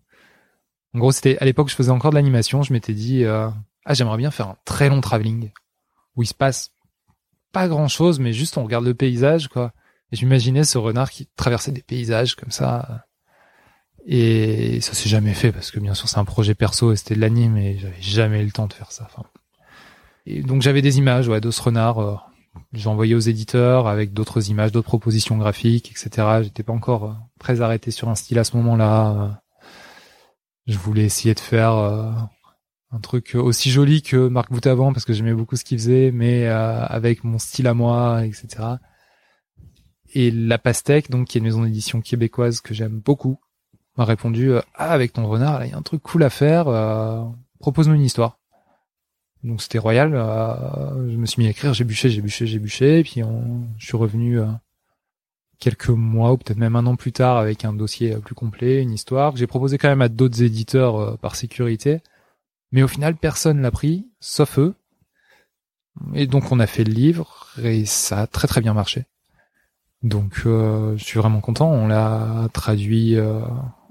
[0.92, 2.64] en gros, c'était à l'époque je faisais encore de l'animation.
[2.64, 3.48] Je m'étais dit euh,
[3.84, 5.52] ah j'aimerais bien faire un très long travelling
[6.16, 6.72] où il se passe
[7.52, 9.72] pas grand chose, mais juste on regarde le paysage quoi.
[10.10, 13.06] Et j'imaginais ce renard qui traversait des paysages comme ça.
[14.06, 17.14] Et ça s'est jamais fait parce que bien sûr c'est un projet perso et c'était
[17.14, 19.06] de l'anime et j'avais jamais eu le temps de faire ça.
[19.10, 19.28] Enfin,
[20.26, 21.98] et donc j'avais des images ouais, de ce renard.
[21.98, 22.16] Euh,
[22.74, 26.40] aux éditeurs avec d'autres images, d'autres propositions graphiques, etc.
[26.42, 29.10] J'étais pas encore euh, très arrêté sur un style à ce moment-là.
[29.10, 29.28] Euh.
[30.66, 35.32] Je voulais essayer de faire un truc aussi joli que Marc Boutavant parce que j'aimais
[35.32, 38.76] beaucoup ce qu'il faisait, mais avec mon style à moi, etc.
[40.12, 43.40] Et La Pastèque, donc qui est une maison d'édition québécoise que j'aime beaucoup,
[44.00, 46.66] m'a répondu ah avec ton renard, il y a un truc cool à faire,
[47.60, 48.40] propose-nous une histoire.
[49.42, 50.14] Donc c'était royal.
[50.14, 53.22] Euh, je me suis mis à écrire, j'ai bûché, j'ai bûché, j'ai bûché, et puis
[53.78, 54.46] je suis revenu euh,
[55.58, 58.92] quelques mois ou peut-être même un an plus tard avec un dossier plus complet, une
[58.92, 62.00] histoire que j'ai proposé quand même à d'autres éditeurs euh, par sécurité.
[62.72, 64.74] Mais au final, personne l'a pris, sauf eux.
[66.14, 69.06] Et donc on a fait le livre et ça a très très bien marché.
[70.02, 71.68] Donc je suis vraiment content.
[71.68, 73.16] On l'a traduit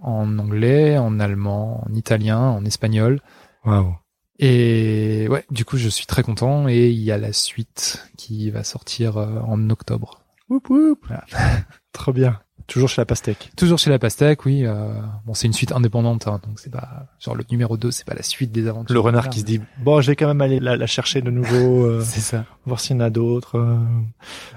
[0.01, 3.21] en anglais, en allemand, en italien, en espagnol.
[3.65, 3.95] Waouh.
[4.39, 8.49] Et ouais, du coup, je suis très content et il y a la suite qui
[8.51, 10.21] va sortir euh, en octobre.
[10.49, 11.05] Oup, oup.
[11.91, 12.39] Trop bien.
[12.69, 13.51] Toujours chez la pastèque.
[13.57, 14.63] Toujours chez la pastèque, oui.
[14.63, 14.93] Euh,
[15.25, 18.13] bon, c'est une suite indépendante, hein, donc c'est pas genre le numéro 2, c'est pas
[18.13, 18.93] la suite des aventures.
[18.93, 21.49] Le renard qui se dit bon, je vais quand même aller la, chercher de nouveau.
[21.89, 22.45] Euh, c'est ça.
[22.65, 23.57] Voir s'il y en a d'autres.
[23.57, 23.77] Euh.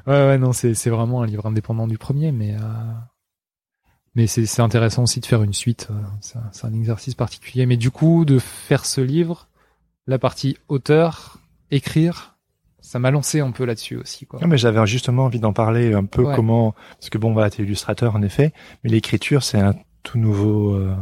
[0.07, 2.55] Ouais, ouais, non, c'est c'est vraiment un livre indépendant du premier, mais
[4.14, 5.88] mais c'est c'est intéressant aussi de faire une suite.
[6.20, 9.48] C'est un, c'est un exercice particulier, mais du coup, de faire ce livre
[10.07, 11.38] la partie auteur,
[11.70, 12.37] écrire,
[12.81, 14.27] ça m'a lancé un peu là-dessus aussi.
[14.27, 14.40] Quoi.
[14.40, 17.62] Non, mais j'avais justement envie d'en parler un peu comment, parce que bon, voilà, t'es
[17.62, 20.94] illustrateur en effet, mais l'écriture c'est un tout nouveau euh,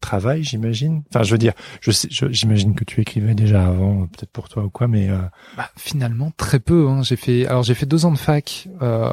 [0.00, 1.02] travail, j'imagine.
[1.10, 1.90] Enfin, je veux dire, je
[2.30, 5.18] j'imagine que tu écrivais déjà avant, peut-être pour toi ou quoi, mais euh...
[5.56, 6.88] bah, finalement très peu.
[6.88, 7.02] Hein.
[7.02, 9.10] J'ai fait, alors j'ai fait deux ans de fac euh,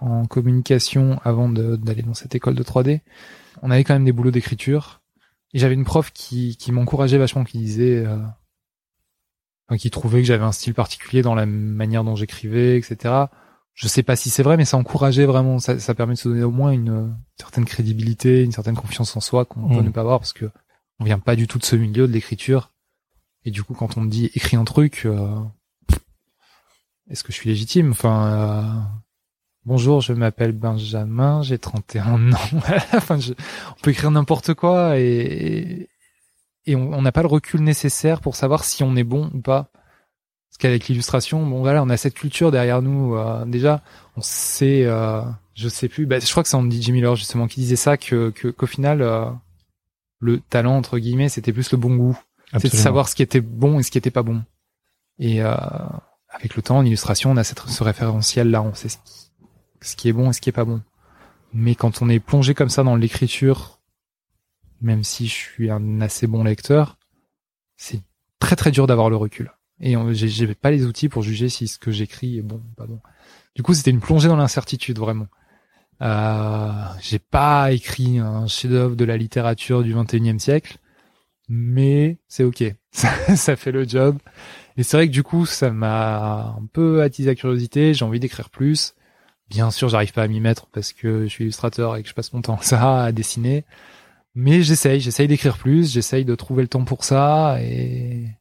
[0.00, 3.00] en communication avant d'aller dans cette école de 3D.
[3.62, 5.00] On avait quand même des boulots d'écriture.
[5.54, 8.18] Et j'avais une prof qui, qui m'encourageait vachement, qui disait euh,
[9.78, 13.14] qui trouvait que j'avais un style particulier dans la manière dont j'écrivais, etc.
[13.78, 15.60] Je sais pas si c'est vrai, mais ça encourageait vraiment.
[15.60, 19.20] Ça, ça, permet de se donner au moins une, certaine crédibilité, une certaine confiance en
[19.20, 19.84] soi qu'on peut mm.
[19.84, 20.50] ne pas avoir parce que
[20.98, 22.72] on vient pas du tout de ce milieu de l'écriture.
[23.44, 25.38] Et du coup, quand on me dit écris un truc, euh,
[27.08, 27.92] est-ce que je suis légitime?
[27.92, 28.80] Enfin, euh,
[29.64, 32.38] bonjour, je m'appelle Benjamin, j'ai 31 ans.
[32.94, 35.88] enfin, je, on peut écrire n'importe quoi et,
[36.66, 39.70] et on n'a pas le recul nécessaire pour savoir si on est bon ou pas.
[40.58, 43.14] Qu'avec l'illustration, bon voilà, on a cette culture derrière nous.
[43.14, 43.82] Euh, déjà,
[44.16, 45.22] on sait, euh,
[45.54, 46.92] je sais plus, bah, je crois que c'est Andy J.
[46.92, 49.26] Miller justement qui disait ça, que qu'au final, euh,
[50.18, 52.18] le talent entre guillemets, c'était plus le bon goût,
[52.52, 54.42] c'est de savoir ce qui était bon et ce qui était pas bon.
[55.20, 55.54] Et euh,
[56.30, 59.30] avec le temps, en illustration, on a cette, ce référentiel là, on sait ce qui,
[59.80, 60.82] ce qui est bon et ce qui est pas bon.
[61.52, 63.78] Mais quand on est plongé comme ça dans l'écriture
[64.80, 66.98] même si je suis un assez bon lecteur,
[67.76, 68.02] c'est
[68.38, 69.52] très très dur d'avoir le recul.
[69.80, 72.86] Et j'ai pas les outils pour juger si ce que j'écris est bon ou pas
[72.86, 73.00] bon.
[73.54, 75.26] Du coup, c'était une plongée dans l'incertitude vraiment.
[76.00, 80.78] Euh, j'ai pas écrit un chef-d'œuvre de la littérature du 21e siècle,
[81.48, 84.18] mais c'est ok, ça, fait le job.
[84.76, 87.94] Et c'est vrai que du coup, ça m'a un peu attisé la curiosité.
[87.94, 88.94] J'ai envie d'écrire plus.
[89.50, 92.14] Bien sûr, j'arrive pas à m'y mettre parce que je suis illustrateur et que je
[92.14, 93.64] passe mon temps ça, à dessiner.
[94.34, 98.37] Mais j'essaye, j'essaye d'écrire plus, j'essaye de trouver le temps pour ça et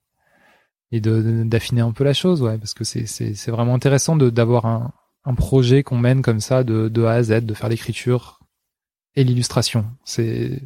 [0.92, 4.30] et d'affiner un peu la chose, ouais, parce que c'est c'est c'est vraiment intéressant de
[4.30, 4.94] d'avoir un
[5.26, 8.40] un projet qu'on mène comme ça de de A à Z, de faire l'écriture
[9.16, 9.86] et l'illustration.
[10.06, 10.62] C'est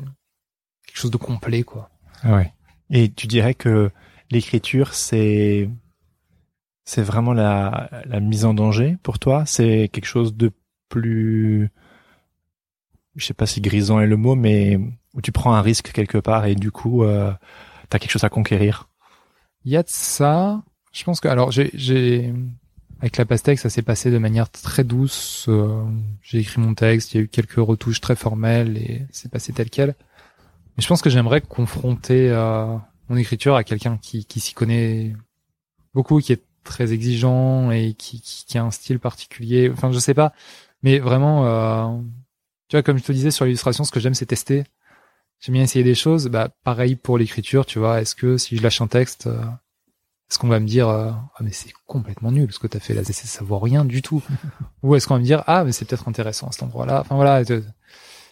[0.86, 1.89] quelque chose de complet, quoi.
[2.23, 2.53] Ouais.
[2.89, 3.89] Et tu dirais que
[4.29, 5.69] l'écriture, c'est
[6.86, 9.45] c'est vraiment la la mise en danger pour toi?
[9.45, 10.51] C'est quelque chose de
[10.89, 11.71] plus
[13.15, 14.77] je sais pas si grisant est le mot, mais
[15.13, 17.31] où tu prends un risque quelque part et du coup, euh,
[17.89, 18.88] tu as quelque chose à conquérir?
[19.65, 20.63] Il y a de ça.
[20.91, 22.34] Je pense que alors j'ai
[23.02, 25.47] avec la pastèque, ça s'est passé de manière très douce.
[25.50, 25.84] Euh,
[26.21, 29.54] j'ai écrit mon texte, il y a eu quelques retouches très formelles et c'est passé
[29.54, 29.95] tel quel.
[30.78, 32.78] Mais je pense que j'aimerais confronter euh,
[33.10, 35.15] mon écriture à quelqu'un qui, qui s'y connaît
[35.95, 39.71] beaucoup, qui est très exigeant et qui, qui, qui, a un style particulier.
[39.71, 40.32] Enfin, je sais pas,
[40.84, 41.97] mais vraiment, euh,
[42.67, 44.63] tu vois, comme je te disais sur l'illustration, ce que j'aime, c'est tester.
[45.41, 46.27] J'aime bien essayer des choses.
[46.27, 47.99] Bah, pareil pour l'écriture, tu vois.
[47.99, 49.41] Est-ce que si je lâche un texte, euh,
[50.30, 52.93] est-ce qu'on va me dire euh, ah mais c'est complètement nul parce que t'as fait
[52.93, 54.23] la ça vaut rien du tout.
[54.84, 57.01] Ou est-ce qu'on va me dire ah mais c'est peut-être intéressant à cet endroit-là?
[57.01, 57.43] Enfin voilà,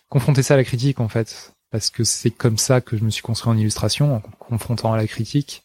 [0.07, 3.09] confronter ça à la critique en fait, parce que c'est comme ça que je me
[3.09, 5.63] suis construit en illustration, en confrontant à la critique,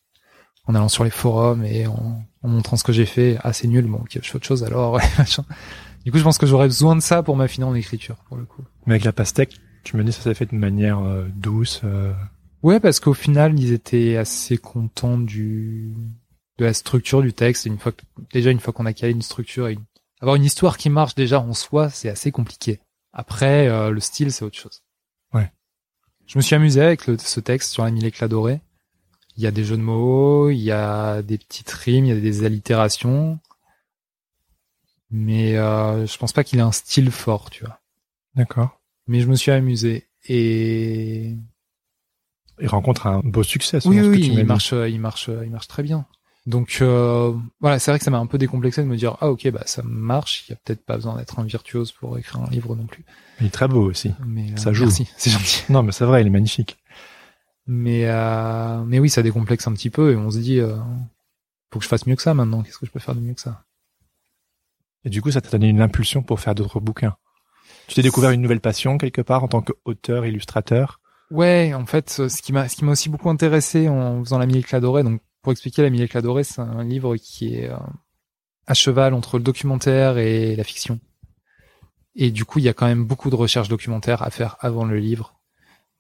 [0.67, 3.39] en allant sur les forums et en, montrant ce que j'ai fait.
[3.43, 4.99] Ah c'est nul, bon ok je fais autre chose alors.
[6.05, 8.45] Du coup, je pense que j'aurais besoin de ça pour m'affiner en écriture, pour le
[8.45, 8.63] coup.
[8.85, 11.81] Mais avec la pastèque, tu me dis ça s'est fait de manière euh, douce.
[11.85, 12.13] Euh...
[12.63, 15.95] Ouais, parce qu'au final, ils étaient assez contents du
[16.59, 17.67] de la structure du texte.
[17.67, 19.85] Une fois que, déjà une fois qu'on a calé une structure, et une-
[20.21, 22.81] avoir une histoire qui marche déjà en soi, c'est assez compliqué.
[23.13, 24.83] Après, euh, le style, c'est autre chose.
[25.33, 25.53] Ouais.
[26.27, 28.61] Je me suis amusé avec le- ce texte sur la mille éclats dorés.
[29.37, 32.17] Il y a des jeux de mots, il y a des petites rimes, il y
[32.17, 33.39] a des allitérations.
[35.11, 37.81] Mais euh, je pense pas qu'il ait un style fort, tu vois.
[38.35, 38.81] D'accord.
[39.07, 40.09] Mais je me suis amusé.
[40.27, 41.35] Et
[42.61, 43.79] Il rencontre un beau succès.
[43.87, 46.07] oui, oui, tu m'as il marche, euh, il marche, euh, il marche très bien.
[46.47, 49.31] Donc euh, voilà, c'est vrai que ça m'a un peu décomplexé de me dire ah
[49.31, 52.43] ok bah ça marche, il y a peut-être pas besoin d'être un virtuose pour écrire
[52.43, 53.03] un livre non plus.
[53.41, 54.13] Il est très beau aussi.
[54.27, 54.85] Mais euh, Ça joue.
[54.85, 55.65] Merci, c'est gentil.
[55.71, 56.77] Non, mais c'est vrai, il est magnifique.
[57.67, 60.77] Mais euh, mais oui, ça décomplexe un petit peu et on se dit euh,
[61.73, 62.63] faut que je fasse mieux que ça maintenant.
[62.63, 63.65] Qu'est-ce que je peux faire de mieux que ça?
[65.07, 67.17] Et du coup, ça t'a donné une impulsion pour faire d'autres bouquins.
[67.89, 71.01] Tu t'es découvert une nouvelle passion quelque part en tant qu'auteur, illustrateur?
[71.31, 74.39] Ouais, en fait, euh, ce qui m'a ce qui m'a aussi beaucoup intéressé en faisant
[74.39, 74.81] la mille éclats.
[74.81, 77.77] Donc pour expliquer la mille éclats c'est un livre qui est euh,
[78.67, 81.01] à cheval entre le documentaire et la fiction.
[82.17, 84.85] Et du coup, il y a quand même beaucoup de recherches documentaires à faire avant
[84.85, 85.41] le livre.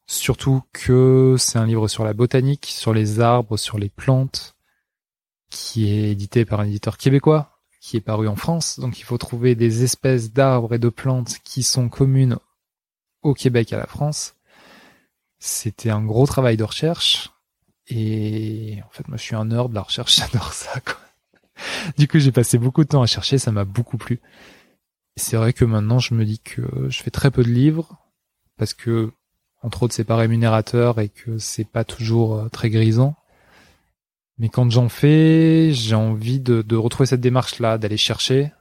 [0.06, 4.54] Surtout que c'est un livre sur la botanique, sur les arbres, sur les plantes,
[5.50, 7.53] qui est édité par un éditeur québécois,
[7.84, 8.80] qui est paru en France.
[8.80, 12.38] Donc il faut trouver des espèces d'arbres et de plantes qui sont communes
[13.20, 14.36] au Québec et à la France.
[15.38, 17.30] C'était un gros travail de recherche.
[17.88, 20.80] Et en fait, moi, je suis un nerd de la recherche, j'adore ça.
[21.98, 24.18] Du coup, j'ai passé beaucoup de temps à chercher, ça m'a beaucoup plu.
[25.16, 27.98] C'est vrai que maintenant, je me dis que je fais très peu de livres,
[28.56, 29.12] parce que,
[29.60, 33.14] entre autres, c'est pas rémunérateur et que c'est pas toujours euh, très grisant.
[34.38, 38.52] Mais quand j'en fais, j'ai envie de, de retrouver cette démarche-là, d'aller chercher,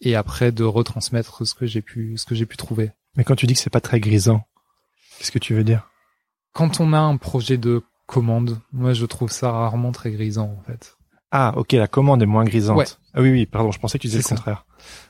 [0.00, 2.92] et après de retransmettre ce que j'ai pu, ce que j'ai pu trouver.
[3.16, 4.46] Mais quand tu dis que c'est pas très grisant,
[5.18, 5.88] qu'est-ce que tu veux dire?
[6.52, 10.62] Quand on a un projet de commande, moi, je trouve ça rarement très grisant, en
[10.62, 10.96] fait.
[11.30, 12.78] Ah, ok, la commande est moins grisante.
[12.78, 12.86] Ouais.
[13.12, 14.36] Ah oui, oui, pardon, je pensais que tu disais le ça.
[14.36, 14.66] contraire.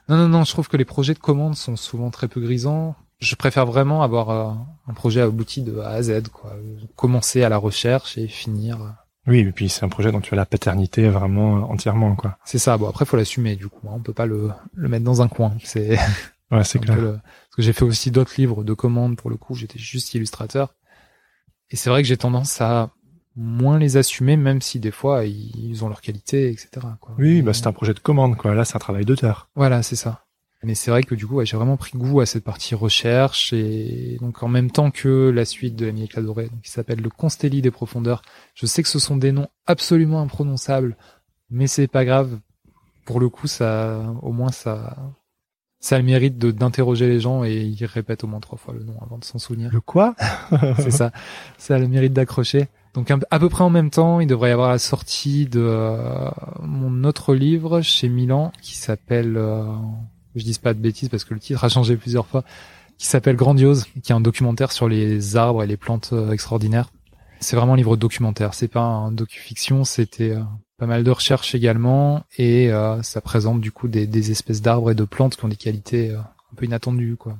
[0.08, 2.96] Non, non, non, je trouve que les projets de commande sont souvent très peu grisants.
[3.18, 4.52] Je préfère vraiment avoir euh,
[4.86, 6.56] un projet abouti de A à Z, quoi.
[6.96, 8.96] Commencer à la recherche et finir.
[9.26, 12.36] Oui, et puis c'est un projet dont tu as la paternité vraiment euh, entièrement, quoi.
[12.44, 12.76] C'est ça.
[12.76, 13.88] Bon, après, faut l'assumer, du coup.
[13.88, 13.94] hein.
[13.96, 15.54] On peut pas le, le mettre dans un coin.
[15.64, 15.96] C'est
[16.50, 16.96] Ouais, c'est clair.
[16.96, 19.54] le- Parce que j'ai fait aussi d'autres livres de commande, pour le coup.
[19.54, 20.74] J'étais juste illustrateur.
[21.70, 22.90] Et c'est vrai que j'ai tendance à
[23.34, 26.68] moins les assumer, même si des fois, ils ont leur qualité, etc.
[27.00, 27.14] Quoi.
[27.18, 28.54] Oui, Mais- bah c'est un projet de commande, quoi.
[28.54, 29.48] Là, c'est un travail d'auteur.
[29.56, 30.24] Voilà, c'est ça.
[30.64, 33.52] Mais c'est vrai que du coup, ouais, j'ai vraiment pris goût à cette partie recherche
[33.52, 37.10] et donc en même temps que la suite de la éclat doré, qui s'appelle le
[37.10, 38.22] Constelli des profondeurs.
[38.54, 40.96] Je sais que ce sont des noms absolument imprononçables,
[41.50, 42.38] mais c'est pas grave.
[43.04, 44.96] Pour le coup, ça, au moins ça,
[45.80, 48.72] ça a le mérite de d'interroger les gens et ils répètent au moins trois fois
[48.72, 49.70] le nom avant de s'en souvenir.
[49.70, 50.14] Le quoi?
[50.78, 51.12] C'est ça.
[51.58, 52.68] Ça a le mérite d'accrocher.
[52.94, 56.30] Donc à peu près en même temps, il devrait y avoir la sortie de euh,
[56.62, 59.66] mon autre livre chez Milan qui s'appelle, euh,
[60.34, 62.44] je dis pas de bêtises parce que le titre a changé plusieurs fois,
[62.98, 66.90] qui s'appelle Grandiose, qui est un documentaire sur les arbres et les plantes euh, extraordinaires.
[67.40, 70.42] C'est vraiment un livre documentaire, c'est pas un docu-fiction, c'était euh,
[70.78, 74.90] pas mal de recherches également et euh, ça présente du coup des, des espèces d'arbres
[74.90, 77.36] et de plantes qui ont des qualités euh, un peu inattendues quoi.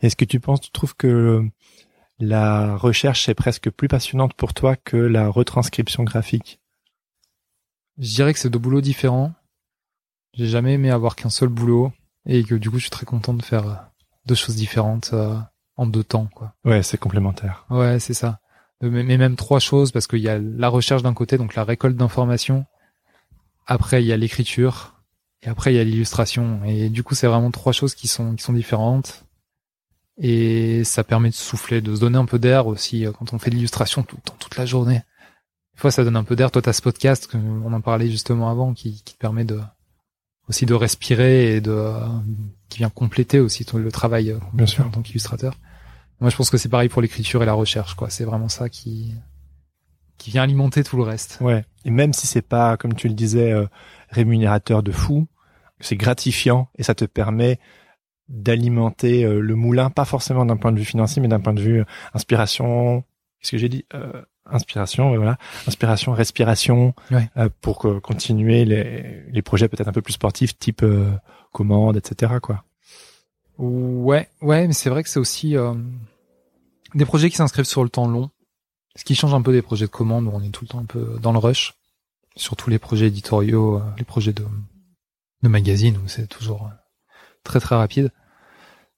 [0.00, 1.46] Est-ce que tu penses, tu trouves que
[2.18, 6.60] la recherche est presque plus passionnante pour toi que la retranscription graphique?
[7.98, 9.32] Je dirais que c'est deux boulots différents.
[10.34, 11.92] J'ai jamais aimé avoir qu'un seul boulot
[12.26, 13.74] et que du coup je suis très content de faire euh,
[14.26, 15.36] deux choses différentes euh,
[15.76, 16.54] en deux temps quoi.
[16.64, 17.64] Ouais, c'est complémentaire.
[17.70, 18.40] Ouais, c'est ça.
[18.82, 21.54] Euh, Mais, mais même trois choses parce qu'il y a la recherche d'un côté donc
[21.54, 22.66] la récolte d'informations.
[23.66, 25.02] Après il y a l'écriture
[25.42, 28.34] et après il y a l'illustration et du coup c'est vraiment trois choses qui sont
[28.34, 29.24] qui sont différentes.
[30.18, 33.38] Et ça permet de souffler, de se donner un peu d'air aussi euh, quand on
[33.38, 35.00] fait de l'illustration tout le temps, toute la journée.
[35.74, 36.50] Des fois, ça donne un peu d'air.
[36.50, 39.58] Toi, t'as ce podcast, on en parlait justement avant, qui, qui te permet de
[40.52, 42.06] aussi de respirer et de euh,
[42.68, 44.86] qui vient compléter aussi ton, le travail euh, Bien sûr.
[44.86, 45.54] en tant qu'illustrateur.
[46.20, 48.10] Moi, je pense que c'est pareil pour l'écriture et la recherche, quoi.
[48.10, 49.14] C'est vraiment ça qui
[50.18, 51.38] qui vient alimenter tout le reste.
[51.40, 51.64] Ouais.
[51.84, 53.66] Et même si c'est pas, comme tu le disais, euh,
[54.08, 55.26] rémunérateur de fou,
[55.80, 57.58] c'est gratifiant et ça te permet
[58.28, 61.60] d'alimenter euh, le moulin, pas forcément d'un point de vue financier, mais d'un point de
[61.60, 61.84] vue euh,
[62.14, 63.02] inspiration.
[63.40, 63.84] Qu'est-ce que j'ai dit?
[64.46, 65.38] Inspiration, voilà.
[65.66, 67.30] Inspiration, respiration, Ouais.
[67.36, 71.10] euh, pour que- continuer les, les projets peut-être un peu plus sportifs, type euh,
[71.52, 72.34] commande, etc.
[72.42, 72.64] Quoi.
[73.58, 75.74] Ouais, ouais, mais c'est vrai que c'est aussi euh,
[76.94, 78.30] des projets qui s'inscrivent sur le temps long,
[78.96, 80.80] ce qui change un peu des projets de commande où on est tout le temps
[80.80, 81.74] un peu dans le rush.
[82.34, 84.44] Surtout les projets éditoriaux, euh, les projets de,
[85.42, 86.74] de magazines où c'est toujours euh,
[87.44, 88.10] très très rapide.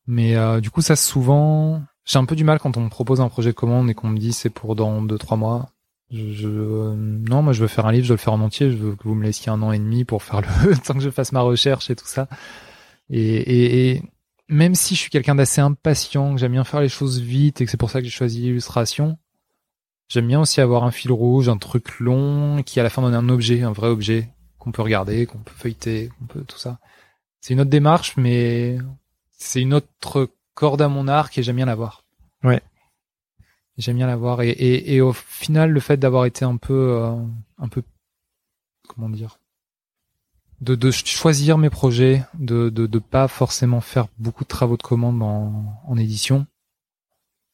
[0.06, 3.20] Mais euh, du coup, ça souvent, j'ai un peu du mal quand on me propose
[3.20, 5.70] un projet de commande et qu'on me dit c'est pour dans deux trois mois.
[6.10, 8.40] Je, je- euh, non, moi je veux faire un livre, je veux le faire en
[8.40, 8.70] entier.
[8.70, 11.00] Je veux que vous me laissiez un an et demi pour faire le temps que
[11.00, 12.28] je fasse ma recherche et tout ça.
[13.10, 14.02] Et, et, et
[14.48, 17.64] même si je suis quelqu'un d'assez impatient, que j'aime bien faire les choses vite et
[17.64, 19.18] que c'est pour ça que j'ai choisi l'illustration,
[20.08, 23.14] j'aime bien aussi avoir un fil rouge, un truc long qui à la fin donne
[23.14, 26.78] un objet, un vrai objet qu'on peut regarder, qu'on peut feuilleter, qu'on peut tout ça.
[27.40, 28.78] C'est une autre démarche, mais
[29.36, 32.04] c'est une autre corde à mon arc et j'aime bien l'avoir.
[32.42, 32.62] Ouais.
[33.76, 37.16] J'aime bien l'avoir et, et, et au final le fait d'avoir été un peu euh,
[37.58, 37.82] un peu
[38.88, 39.38] comment dire
[40.60, 44.82] de, de choisir mes projets, de, de de pas forcément faire beaucoup de travaux de
[44.82, 46.46] commande en, en édition,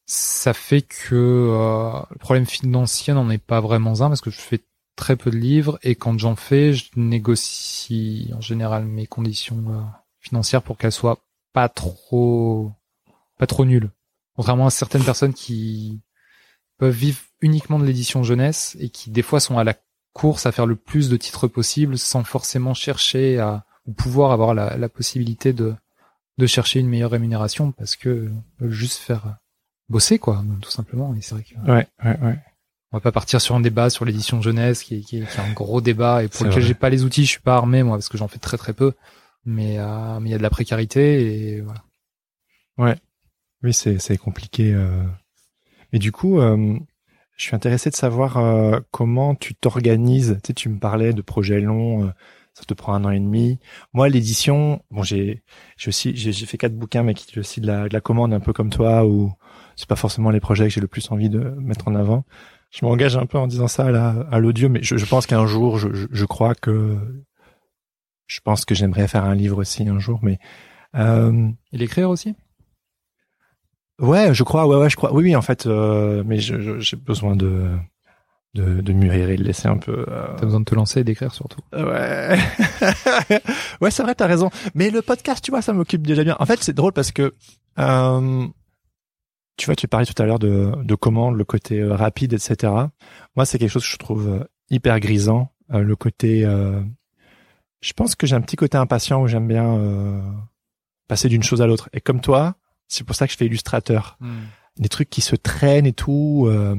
[0.05, 4.39] ça fait que euh, le problème financier n'en est pas vraiment un parce que je
[4.39, 4.61] fais
[4.95, 9.81] très peu de livres et quand j'en fais, je négocie en général mes conditions euh,
[10.19, 11.19] financières pour qu'elles soient
[11.53, 12.71] pas trop
[13.41, 13.89] pas trop nulles.
[14.35, 15.99] Contrairement à certaines personnes qui
[16.77, 19.73] peuvent vivre uniquement de l'édition jeunesse et qui des fois sont à la
[20.13, 24.53] course à faire le plus de titres possible sans forcément chercher à ou pouvoir avoir
[24.53, 25.73] la, la possibilité de
[26.37, 29.37] de chercher une meilleure rémunération parce que veulent juste faire
[29.89, 32.39] bosser quoi tout simplement et c'est vrai que Ouais, ouais, ouais.
[32.91, 35.37] on va pas partir sur un débat sur l'édition jeunesse qui est, qui, est, qui
[35.37, 37.81] est un gros débat et pour lequel j'ai pas les outils, je suis pas armé
[37.81, 38.93] moi parce que j'en fais très très peu.
[39.45, 41.03] Mais euh, mais il y a de la précarité
[41.55, 41.81] et voilà.
[43.63, 44.73] Oui, c'est compliqué.
[44.73, 45.03] euh.
[45.93, 46.77] Mais du coup, euh,
[47.37, 50.37] je suis intéressé de savoir euh, comment tu t'organises.
[50.43, 52.11] Tu sais, tu me parlais de projets longs,
[52.53, 53.59] ça te prend un an et demi.
[53.93, 55.43] Moi, l'édition, bon, j'ai
[55.77, 58.39] j'ai aussi j'ai fait quatre bouquins, mais qui aussi de la, de la commande, un
[58.39, 59.31] peu comme toi, où
[59.75, 62.25] c'est pas forcément les projets que j'ai le plus envie de mettre en avant.
[62.71, 63.87] Je m'engage un peu en disant ça
[64.31, 66.97] à l'audio, mais je, je pense qu'un jour, je, je, je crois que
[68.27, 70.39] je pense que j'aimerais faire un livre aussi un jour, mais
[70.95, 72.35] euh, Et l'écrire aussi?
[74.01, 75.13] Ouais, je crois, ouais, ouais, je crois.
[75.13, 77.69] Oui, oui, en fait, euh, mais j'ai besoin de,
[78.55, 80.05] de de mûrir et de laisser un peu.
[80.07, 81.61] euh, T'as besoin de te lancer et d'écrire surtout.
[81.73, 82.37] Ouais,
[83.81, 84.49] ouais, c'est vrai, t'as raison.
[84.75, 86.35] Mais le podcast, tu vois, ça m'occupe déjà bien.
[86.39, 87.33] En fait, c'est drôle parce que
[87.79, 88.47] euh,
[89.57, 92.73] tu vois, tu parlais tout à l'heure de de commandes, le côté euh, rapide, etc.
[93.35, 96.43] Moi, c'est quelque chose que je trouve euh, hyper grisant, euh, le côté.
[96.45, 96.81] euh,
[97.81, 100.21] je pense que j'ai un petit côté impatient où j'aime bien euh,
[101.07, 101.89] passer d'une chose à l'autre.
[101.93, 102.55] Et comme toi,
[102.93, 104.17] c'est pour ça que je fais illustrateur
[104.77, 106.75] des trucs qui se traînent et tout, euh,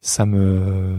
[0.00, 0.96] ça me,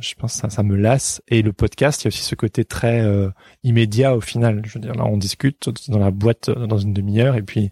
[0.00, 1.22] je pense ça, ça me lasse.
[1.28, 3.30] Et le podcast, il y a aussi ce côté très euh,
[3.62, 4.62] immédiat au final.
[4.66, 7.70] Je veux dire, là, on discute dans la boîte euh, dans une demi-heure et puis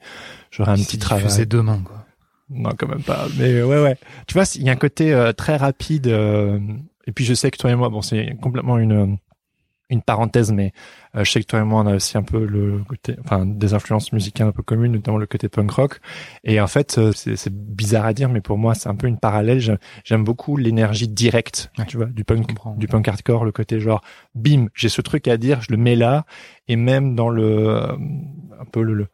[0.50, 1.46] j'aurai un C'est petit travail.
[1.46, 2.06] demain quoi.
[2.50, 3.26] Non, quand même pas.
[3.38, 3.96] Mais ouais, ouais.
[4.26, 6.06] Tu vois, il y a un côté euh, très rapide.
[6.08, 6.58] euh,
[7.06, 9.18] et puis je sais que toi et moi, bon, c'est complètement une
[9.90, 10.72] une parenthèse, mais
[11.16, 13.44] euh, je sais que toi et moi, on a aussi un peu le côté, enfin,
[13.44, 16.00] des influences musicales un peu communes, notamment le côté punk rock.
[16.44, 19.07] Et en fait, euh, c'est c'est bizarre à dire, mais pour moi, c'est un peu
[19.09, 19.59] une parallèle.
[19.61, 22.48] J'ai- J'aime beaucoup l'énergie directe, Ouais, tu vois, du punk,
[22.79, 24.00] du punk hardcore, le côté genre,
[24.35, 26.24] bim, j'ai ce truc à dire, je le mets là,
[26.68, 27.87] et même dans le, euh,
[28.61, 29.07] un peu le, le-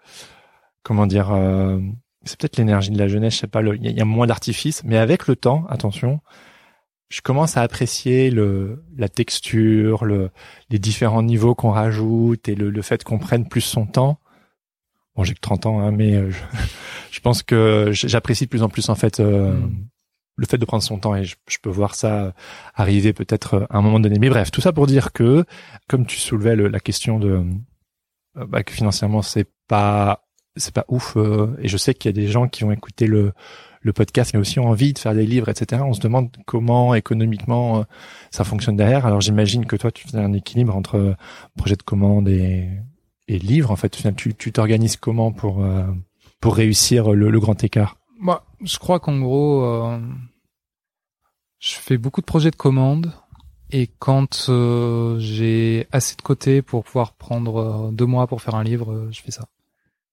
[0.82, 1.78] comment dire, euh,
[2.24, 4.82] c'est peut-être l'énergie de la jeunesse, je sais pas, il y, y a moins d'artifice,
[4.84, 6.20] mais avec le temps, attention,
[7.08, 10.30] je commence à apprécier le, la texture, le,
[10.70, 14.18] les différents niveaux qu'on rajoute et le, le fait qu'on prenne plus son temps.
[15.14, 16.38] Bon, j'ai que 30 ans, hein, mais euh, je,
[17.10, 19.86] je pense que j'apprécie de plus en plus en fait euh, Mm.
[20.36, 22.34] le fait de prendre son temps et je, je peux voir ça
[22.74, 24.18] arriver peut-être euh, à un moment donné.
[24.18, 25.44] Mais bref, tout ça pour dire que,
[25.88, 27.42] comme tu soulevais le- la question de
[28.36, 30.22] euh, bah, que financièrement c'est pas
[30.56, 33.06] c'est pas ouf euh, et je sais qu'il y a des gens qui ont écouté
[33.06, 33.32] le
[33.86, 37.78] le podcast ont aussi envie de faire des livres etc on se demande comment économiquement
[37.78, 37.82] euh,
[38.30, 39.06] ça fonctionne derrière.
[39.06, 41.14] Alors j'imagine que toi tu fais un équilibre entre euh,
[41.56, 42.68] projet de commande et
[43.28, 45.84] et livre en fait tu t'organises comment pour euh,
[46.40, 47.96] pour réussir le, le grand écart?
[48.18, 49.98] Moi, je crois qu'en gros, euh,
[51.58, 53.12] je fais beaucoup de projets de commande.
[53.70, 58.62] Et quand euh, j'ai assez de côté pour pouvoir prendre deux mois pour faire un
[58.62, 59.48] livre, je fais ça.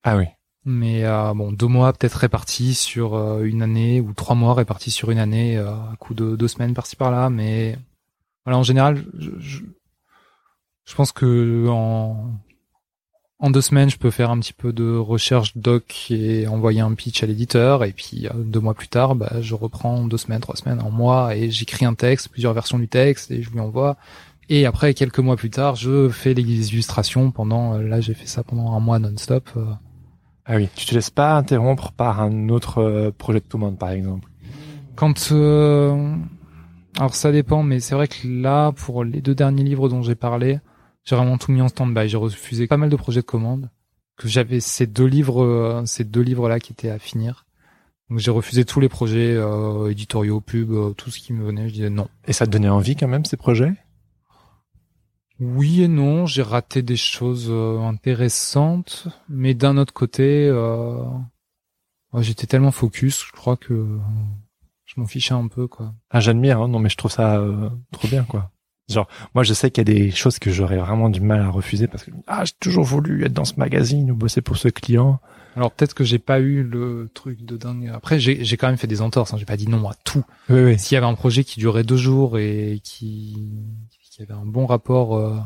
[0.03, 0.25] ah oui
[0.65, 4.91] Mais euh, bon, deux mois peut-être répartis sur euh, une année ou trois mois répartis
[4.91, 7.29] sur une année, euh, à coup de deux semaines par-ci par-là.
[7.29, 7.77] Mais
[8.45, 9.61] voilà, en général, je, je,
[10.85, 12.31] je pense que en
[13.43, 16.93] en deux semaines, je peux faire un petit peu de recherche doc et envoyer un
[16.93, 17.83] pitch à l'éditeur.
[17.83, 20.89] Et puis euh, deux mois plus tard, bah, je reprends deux semaines, trois semaines, un
[20.89, 23.97] mois et j'écris un texte, plusieurs versions du texte et je lui envoie.
[24.47, 28.27] Et après, quelques mois plus tard, je fais les illustrations pendant, euh, là, j'ai fait
[28.27, 29.49] ça pendant un mois non-stop.
[30.45, 33.91] Ah oui tu te laisses pas interrompre par un autre euh, projet de commande par
[33.91, 34.29] exemple
[34.95, 36.15] Quand euh,
[36.97, 40.15] alors ça dépend, mais c'est vrai que là, pour les deux derniers livres dont j'ai
[40.15, 40.59] parlé,
[41.03, 42.07] j'ai vraiment tout mis en stand-by.
[42.07, 43.69] J'ai refusé pas mal de projets de commande
[44.15, 47.45] que j'avais ces deux livres, euh, ces deux livres là qui étaient à finir.
[48.09, 51.67] Donc j'ai refusé tous les projets euh, éditoriaux, pub, euh, tout ce qui me venait.
[51.67, 52.07] Je disais non.
[52.27, 53.73] Et ça te donnait envie quand même ces projets?
[55.43, 56.25] Oui et non.
[56.25, 61.03] J'ai raté des choses euh, intéressantes, mais d'un autre côté, euh,
[62.19, 63.99] j'étais tellement focus, je crois que
[64.85, 65.93] je m'en fichais un peu quoi.
[66.09, 66.61] Ah, j'admire.
[66.61, 68.51] Hein non, mais je trouve ça euh, trop bien, quoi.
[68.89, 71.49] Genre, moi, je sais qu'il y a des choses que j'aurais vraiment du mal à
[71.49, 74.67] refuser parce que ah, j'ai toujours voulu être dans ce magazine ou bosser pour ce
[74.67, 75.19] client.
[75.55, 77.89] Alors peut-être que j'ai pas eu le truc de dingue.
[77.93, 79.33] Après, j'ai j'ai quand même fait des entorses.
[79.33, 79.37] Hein.
[79.37, 80.25] J'ai pas dit non à tout.
[80.49, 80.79] Oui, oui.
[80.79, 83.51] S'il y avait un projet qui durait deux jours et qui,
[84.15, 85.39] qui avait un bon rapport euh,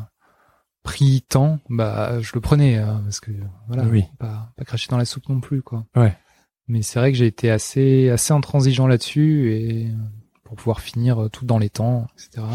[0.82, 3.30] prix-temps, bah je le prenais euh, parce que
[3.66, 4.04] voilà, Oui.
[4.18, 5.84] pas, pas cracher dans la soupe non plus quoi.
[5.96, 6.16] Ouais.
[6.66, 9.88] Mais c'est vrai que j'ai été assez assez intransigeant là-dessus et
[10.44, 12.46] pour pouvoir finir euh, tout dans les temps, etc.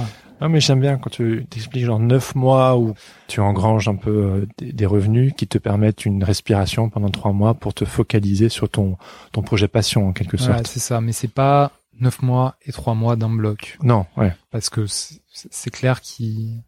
[0.41, 2.95] Non, mais j'aime bien quand tu t'expliques genre neuf mois où
[3.27, 7.53] tu engranges un peu euh, des, revenus qui te permettent une respiration pendant trois mois
[7.53, 8.97] pour te focaliser sur ton
[9.31, 10.67] ton projet passion en quelque Voilà, sorte.
[10.67, 11.01] c'est ça.
[11.01, 13.77] Mais c'est pas neuf mois et trois mois d'un bloc.
[13.81, 14.33] Non, ouais.
[14.51, 16.63] parce que c'est clair qu'il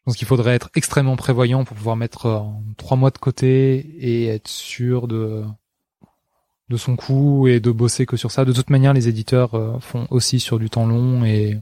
[0.00, 2.40] je pense qu'il faudrait être extrêmement prévoyant pour pouvoir mettre euh,
[2.78, 5.44] trois mois de côté et être sûr de
[6.70, 8.44] de son coup et de bosser que sur ça.
[8.44, 11.60] De toute manière, les éditeurs euh, font aussi sur du temps long et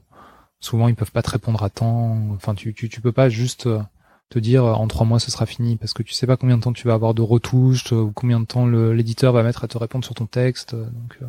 [0.60, 2.16] souvent ils peuvent pas te répondre à temps.
[2.34, 3.80] Enfin, tu tu tu peux pas juste euh,
[4.28, 6.56] te dire euh, en trois mois ce sera fini parce que tu sais pas combien
[6.56, 9.68] de temps tu vas avoir de retouches ou combien de temps l'éditeur va mettre à
[9.68, 10.74] te répondre sur ton texte.
[10.74, 11.26] Donc euh,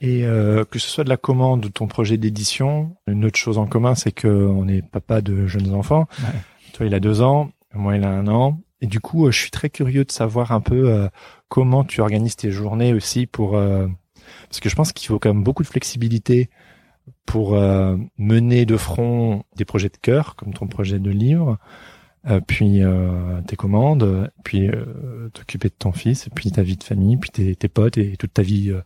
[0.00, 3.38] Et euh, que ce soit de la commande ou de ton projet d'édition, une autre
[3.38, 6.06] chose en commun, c'est que on est papa de jeunes enfants.
[6.20, 6.38] Ouais.
[6.72, 8.60] Toi, il a deux ans, moi, il a un an.
[8.80, 11.08] Et du coup, euh, je suis très curieux de savoir un peu euh,
[11.48, 13.56] comment tu organises tes journées aussi pour...
[13.56, 13.88] euh,
[14.48, 16.48] parce que je pense qu'il faut quand même beaucoup de flexibilité
[17.26, 21.58] pour euh, mener de front des projets de cœur, comme ton projet de livre,
[22.28, 26.84] euh, puis euh, tes commandes, puis euh, t'occuper de ton fils, puis ta vie de
[26.84, 28.82] famille, puis tes, tes potes et toute ta vie, euh,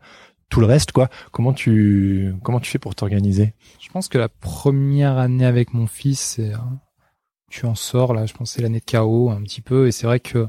[0.53, 1.09] tout le reste, quoi.
[1.31, 3.55] Comment tu comment tu fais pour t'organiser?
[3.81, 6.53] Je pense que la première année avec mon fils, euh,
[7.49, 8.27] tu en sors là.
[8.27, 10.47] Je pense c'est l'année de chaos un petit peu, et c'est vrai que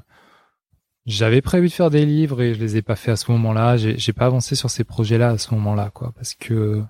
[1.05, 3.77] j'avais prévu de faire des livres et je les ai pas fait à ce moment-là.
[3.77, 6.83] J'ai pas avancé sur ces projets-là à ce moment-là, quoi, parce que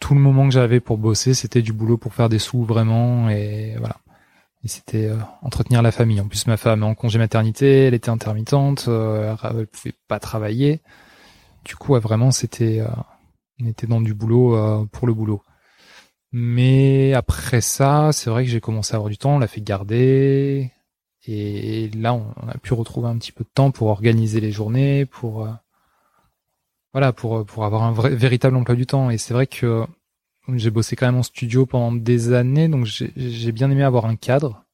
[0.00, 3.28] tout le moment que j'avais pour bosser, c'était du boulot pour faire des sous vraiment,
[3.28, 3.96] et voilà.
[4.64, 6.20] Et c'était euh, entretenir la famille.
[6.20, 10.18] En plus, ma femme est en congé maternité, elle était intermittente, euh, elle pouvait pas
[10.18, 10.80] travailler.
[11.64, 12.88] Du coup, vraiment, c'était, euh,
[13.60, 15.42] on était dans du boulot euh, pour le boulot.
[16.32, 19.60] Mais après ça, c'est vrai que j'ai commencé à avoir du temps, on l'a fait
[19.60, 20.72] garder.
[21.26, 25.06] Et là, on a pu retrouver un petit peu de temps pour organiser les journées,
[25.06, 25.50] pour euh,
[26.92, 29.10] voilà, pour pour avoir un véritable emploi du temps.
[29.10, 29.86] Et c'est vrai que
[30.56, 34.16] j'ai bossé quand même en studio pendant des années, donc j'ai bien aimé avoir un
[34.16, 34.64] cadre,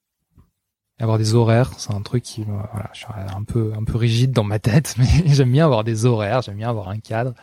[0.99, 1.73] avoir des horaires.
[1.79, 4.95] C'est un truc qui, voilà, je suis un peu un peu rigide dans ma tête,
[4.99, 7.35] mais j'aime bien avoir des horaires, j'aime bien avoir un cadre.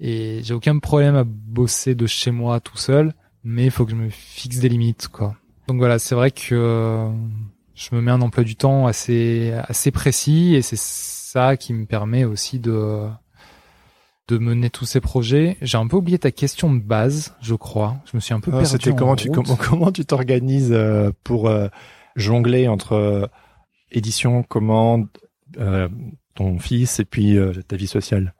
[0.00, 3.12] Et j'ai aucun problème à bosser de chez moi tout seul,
[3.44, 5.36] mais il faut que je me fixe des limites, quoi.
[5.68, 7.10] Donc voilà, c'est vrai que
[7.74, 11.86] je me mets un emploi du temps assez assez précis et c'est ça qui me
[11.86, 13.06] permet aussi de
[14.28, 15.56] de mener tous ces projets.
[15.60, 17.96] J'ai un peu oublié ta question de base, je crois.
[18.10, 18.68] Je me suis un peu Ah, perdu.
[18.70, 21.68] C'était en comment tu comment, comment tu t'organises euh, pour euh,
[22.16, 23.26] jongler entre euh,
[23.90, 25.08] édition, commande,
[25.58, 25.88] euh,
[26.34, 28.34] ton fils et puis euh, ta vie sociale.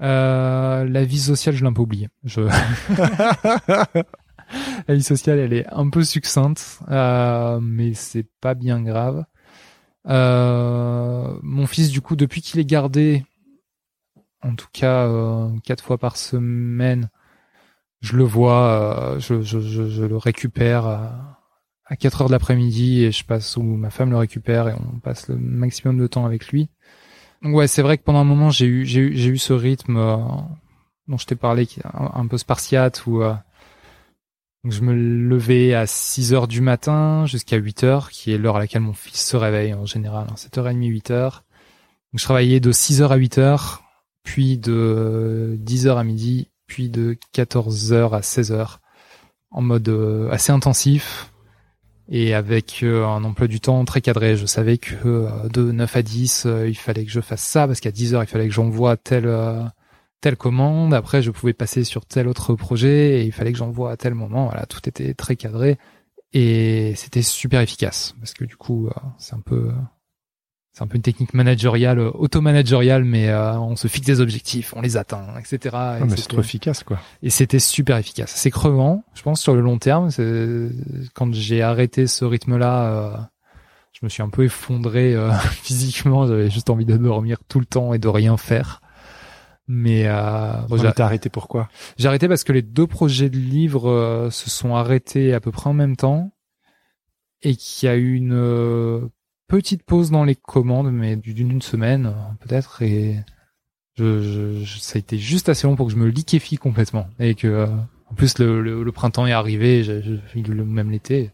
[0.00, 2.08] Euh, la vie sociale, je l'ai un peu oublié.
[2.24, 2.40] Je...
[4.88, 9.24] la vie sociale, elle est un peu succincte, euh, mais c'est pas bien grave.
[10.08, 13.24] Euh, mon fils, du coup, depuis qu'il est gardé,
[14.42, 17.10] en tout cas euh, quatre fois par semaine,
[18.00, 21.36] je le vois, euh, je, je, je, je le récupère
[21.86, 24.74] à, à 4 heures de l'après-midi et je passe où ma femme le récupère et
[24.74, 26.68] on passe le maximum de temps avec lui.
[27.42, 29.52] Donc ouais, c'est vrai que pendant un moment j'ai eu j'ai eu j'ai eu ce
[29.52, 30.16] rythme euh,
[31.08, 33.34] dont je t'ai parlé un, peu spartiate où euh,
[34.64, 38.60] je me levais à 6 heures du matin jusqu'à 8 heures qui est l'heure à
[38.60, 41.44] laquelle mon fils se réveille en général, hein, 7h30 8 heures.
[42.12, 43.82] Donc je travaillais de 6 heures à 8 heures,
[44.22, 48.80] puis de 10 heures à midi, puis de 14 heures à 16 heures
[49.50, 51.31] en mode euh, assez intensif
[52.08, 54.36] et avec euh, un emploi du temps très cadré.
[54.36, 57.66] Je savais que euh, de 9 à 10, euh, il fallait que je fasse ça,
[57.66, 59.30] parce qu'à 10 heures, il fallait que j'envoie telle,
[60.20, 60.94] telle commande.
[60.94, 64.14] Après, je pouvais passer sur tel autre projet, et il fallait que j'envoie à tel
[64.14, 64.46] moment.
[64.46, 65.78] Voilà, tout était très cadré.
[66.34, 68.88] Et c'était super efficace, parce que du coup,
[69.18, 69.70] c'est un peu...
[70.74, 74.80] C'est un peu une technique managériale, auto-managériale, mais euh, on se fixe des objectifs, on
[74.80, 75.58] les atteint, etc.
[75.64, 76.98] Et Ah, mais c'est trop efficace, quoi.
[77.22, 78.32] et c'était super efficace.
[78.34, 80.10] C'est crevant, je pense, sur le long terme.
[80.10, 80.70] C'est-
[81.12, 83.16] Quand j'ai arrêté ce rythme-là, euh,
[83.92, 85.30] je me suis un peu effondré euh,
[85.62, 86.26] physiquement.
[86.26, 88.80] J'avais juste envie de dormir tout le temps et de rien faire.
[89.68, 93.36] Mais euh, bon, j'ai- t'as arrêté pourquoi j'ai arrêté parce que les deux projets de
[93.38, 96.32] livres euh, se sont arrêtés à peu près en même temps
[97.42, 99.00] et qu'il y a eu une euh,
[99.52, 102.80] petite pause dans les commandes, mais d'une semaine euh, peut-être.
[102.80, 103.16] Et
[103.98, 104.22] je,
[104.64, 107.46] je- ça a été juste assez long pour que je me liquéfie complètement et que
[107.46, 107.66] euh,
[108.10, 111.30] en plus le, le, le printemps est arrivé, je, je- le- même l'été,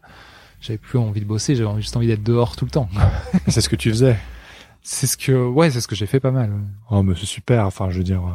[0.59, 2.89] j'avais plus envie de bosser, j'avais juste envie d'être dehors tout le temps.
[3.47, 4.17] C'est ce que tu faisais.
[4.81, 6.51] C'est ce que ouais, c'est ce que j'ai fait pas mal.
[6.89, 7.65] Oh, mais c'est super.
[7.65, 8.31] Enfin, je veux dire, euh,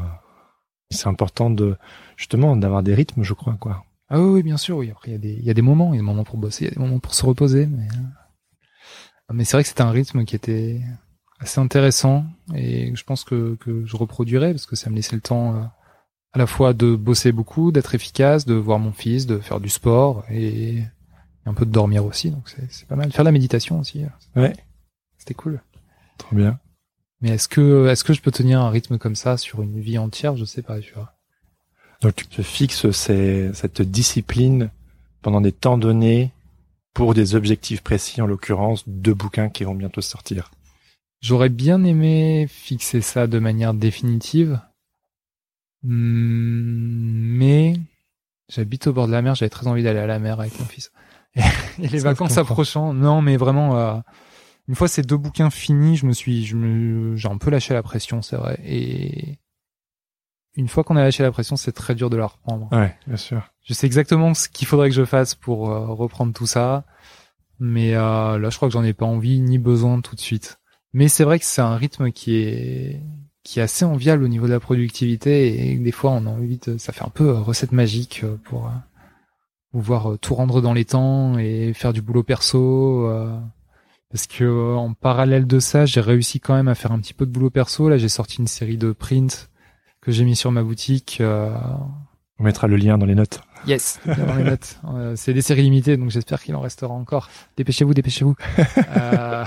[0.91, 1.77] c'est important de
[2.17, 3.85] justement d'avoir des rythmes, je crois, quoi.
[4.11, 4.91] Ah oui, oui, bien sûr, oui.
[4.91, 6.23] Après, il y a des, il y a des moments, il y a des moments
[6.25, 8.24] pour bosser, il y a des moments pour se reposer, mais, euh,
[9.33, 10.81] mais c'est vrai que c'était un rythme qui était
[11.41, 15.23] assez intéressant et je pense que, que je reproduirais parce que ça me laissait le
[15.23, 15.63] temps euh,
[16.33, 19.69] à la fois de bosser beaucoup, d'être efficace, de voir mon fils, de faire du
[19.69, 20.83] sport et
[21.47, 22.31] un peu de dormir aussi.
[22.31, 23.11] Donc c'est, pas mal.
[23.13, 24.05] Faire de la méditation aussi.
[24.05, 24.53] euh, Ouais.
[25.19, 25.63] C'était cool.
[26.19, 26.59] Trop bien.
[27.21, 29.97] Mais est-ce que, est-ce que je peux tenir un rythme comme ça sur une vie
[29.99, 30.37] entière?
[30.37, 31.15] Je sais pas, tu vois.
[32.03, 34.71] Donc tu te fixes ces- cette discipline
[35.23, 36.33] pendant des temps donnés
[36.95, 40.51] pour des objectifs précis, en l'occurrence deux bouquins qui vont bientôt sortir.
[41.21, 44.61] J'aurais bien aimé fixer ça de manière définitive,
[45.85, 47.75] Hmm, mais
[48.49, 50.65] j'habite au bord de la mer, j'avais très envie d'aller à la mer avec mon
[50.65, 50.91] fils.
[51.37, 51.41] Et,
[51.83, 53.99] et les Ça, vacances approchant, non, mais vraiment, euh,
[54.67, 57.75] une fois ces deux bouquins finis, je me suis, je me, j'ai un peu lâché
[57.75, 58.59] la pression, c'est vrai.
[58.65, 59.37] Et
[60.57, 62.69] une fois qu'on a lâché la pression, c'est très dur de la reprendre.
[62.73, 63.43] Ouais, bien sûr.
[63.65, 66.85] Je sais exactement ce qu'il faudrait que je fasse pour euh, reprendre tout ça,
[67.59, 70.59] mais euh, là, je crois que j'en ai pas envie ni besoin tout de suite.
[70.93, 73.03] Mais c'est vrai que c'est un rythme qui est
[73.45, 76.59] qui est assez enviable au niveau de la productivité et des fois on a envie
[76.59, 78.71] de ça fait un peu euh, recette magique euh, pour
[79.71, 83.39] pouvoir tout rendre dans les temps et faire du boulot perso euh,
[84.11, 87.27] parce que en parallèle de ça j'ai réussi quand même à faire un petit peu
[87.27, 89.51] de boulot perso là j'ai sorti une série de prints
[90.05, 91.51] que j'ai mis sur ma boutique euh,
[92.39, 93.41] On mettra le lien dans les notes.
[93.67, 94.79] Yes, dans les notes.
[94.95, 97.29] Euh, c'est des séries limitées, donc j'espère qu'il en restera encore.
[97.57, 98.37] Dépêchez-vous, dépêchez-vous.
[98.97, 99.45] euh...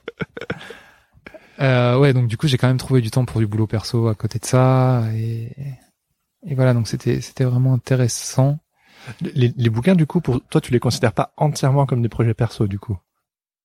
[1.60, 4.08] euh, ouais, donc du coup, j'ai quand même trouvé du temps pour du boulot perso
[4.08, 5.52] à côté de ça, et,
[6.46, 8.58] et voilà, donc c'était c'était vraiment intéressant.
[9.20, 12.34] Les, les bouquins, du coup, pour toi, tu les considères pas entièrement comme des projets
[12.34, 12.96] perso, du coup?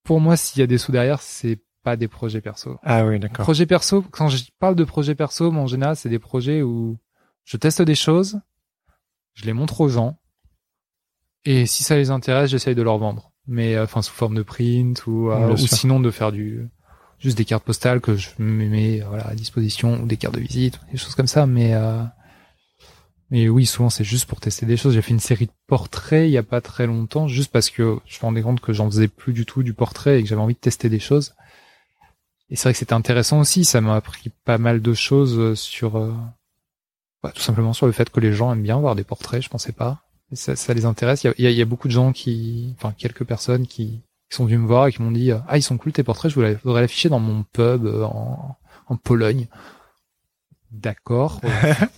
[0.04, 2.78] Pour moi, s'il y a des sous derrière, c'est pas des projets perso.
[2.84, 3.46] Ah oui, d'accord.
[3.46, 6.98] Projet perso, quand je parle de projet perso, moi, en général, c'est des projets où
[7.46, 8.42] je teste des choses,
[9.36, 10.20] je les montre aux gens,
[11.46, 13.32] et si ça les intéresse, j'essaye de leur vendre.
[13.48, 16.70] Mais euh, enfin sous forme de print ou, euh, ou sinon de faire du
[17.20, 20.42] juste des cartes postales que je me mets voilà à disposition ou des cartes de
[20.42, 21.46] visite, des choses comme ça.
[21.46, 22.04] Mais euh,
[23.32, 24.94] mais oui, souvent c'est juste pour tester des choses.
[24.94, 27.98] J'ai fait une série de portraits il y a pas très longtemps, juste parce que
[28.06, 30.42] je me rendais compte que j'en faisais plus du tout du portrait et que j'avais
[30.42, 31.34] envie de tester des choses.
[32.50, 33.66] Et c'est vrai que c'était intéressant aussi.
[33.66, 36.14] Ça m'a appris pas mal de choses euh, sur, euh,
[37.22, 39.42] bah, tout simplement sur le fait que les gens aiment bien voir des portraits.
[39.42, 40.02] Je pensais pas.
[40.32, 41.24] Et ça, ça les intéresse.
[41.24, 43.24] Il y a, il y a- il y a beaucoup de gens qui, enfin quelques
[43.26, 45.78] personnes qui, qui sont venus me voir et qui m'ont dit euh, ah ils sont
[45.78, 46.32] cool tes portraits.
[46.32, 49.48] Je voudrais, l'afficher dans mon pub euh, en, en Pologne.
[50.72, 51.42] D'accord.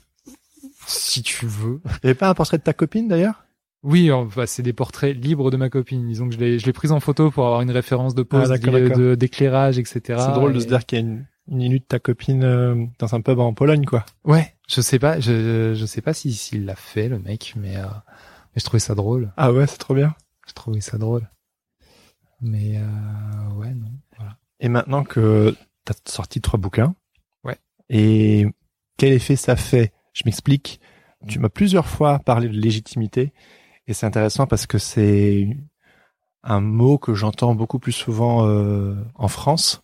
[0.88, 1.82] si tu veux.
[1.86, 3.44] Il y avait pas un portrait de ta copine, d'ailleurs?
[3.84, 6.06] Oui, bah, c'est des portraits libres de ma copine.
[6.08, 8.52] Disons que je l'ai, je l'ai prise en photo pour avoir une référence de pose,
[8.52, 8.98] Ah, d'accord, de- d'accord.
[8.98, 10.02] de- d'éclairage, etc.
[10.26, 12.86] C'est drôle de se dire qu'il y a une, une Inuit de ta copine euh,
[13.00, 14.06] dans un pub en Pologne, quoi.
[14.26, 17.78] Ouais, je sais pas, je, je sais pas si s'il l'a fait le mec, mais,
[17.78, 19.32] euh, mais je trouvais ça drôle.
[19.38, 20.14] Ah ouais, c'est trop bien.
[20.48, 21.30] Je trouvais ça drôle.
[22.42, 23.92] Mais euh, ouais, non.
[24.18, 24.38] Voilà.
[24.60, 25.56] Et maintenant que
[25.86, 26.96] t'as sorti trois bouquins.
[27.44, 27.58] Ouais.
[27.90, 28.46] Et
[28.98, 29.94] quel effet ça fait?
[30.14, 30.80] Je m'explique.
[31.28, 33.34] Tu m'as plusieurs fois parlé de légitimité.
[33.90, 35.58] Et c'est intéressant parce que c'est
[36.44, 39.82] un mot que j'entends beaucoup plus souvent euh, en France.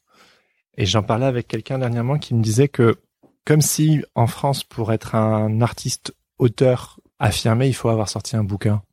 [0.77, 2.99] Et j'en parlais avec quelqu'un dernièrement qui me disait que
[3.45, 8.43] comme si en France, pour être un artiste auteur affirmé, il faut avoir sorti un
[8.43, 8.83] bouquin.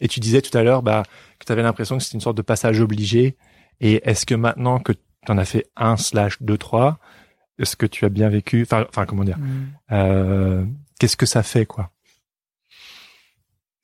[0.00, 1.02] Et tu disais tout à l'heure bah,
[1.38, 3.36] que tu avais l'impression que c'était une sorte de passage obligé.
[3.80, 6.98] Et est-ce que maintenant que tu en as fait un slash deux trois,
[7.58, 9.38] est-ce que tu as bien vécu Enfin, enfin comment dire
[9.92, 10.64] euh,
[10.98, 11.90] Qu'est-ce que ça fait quoi?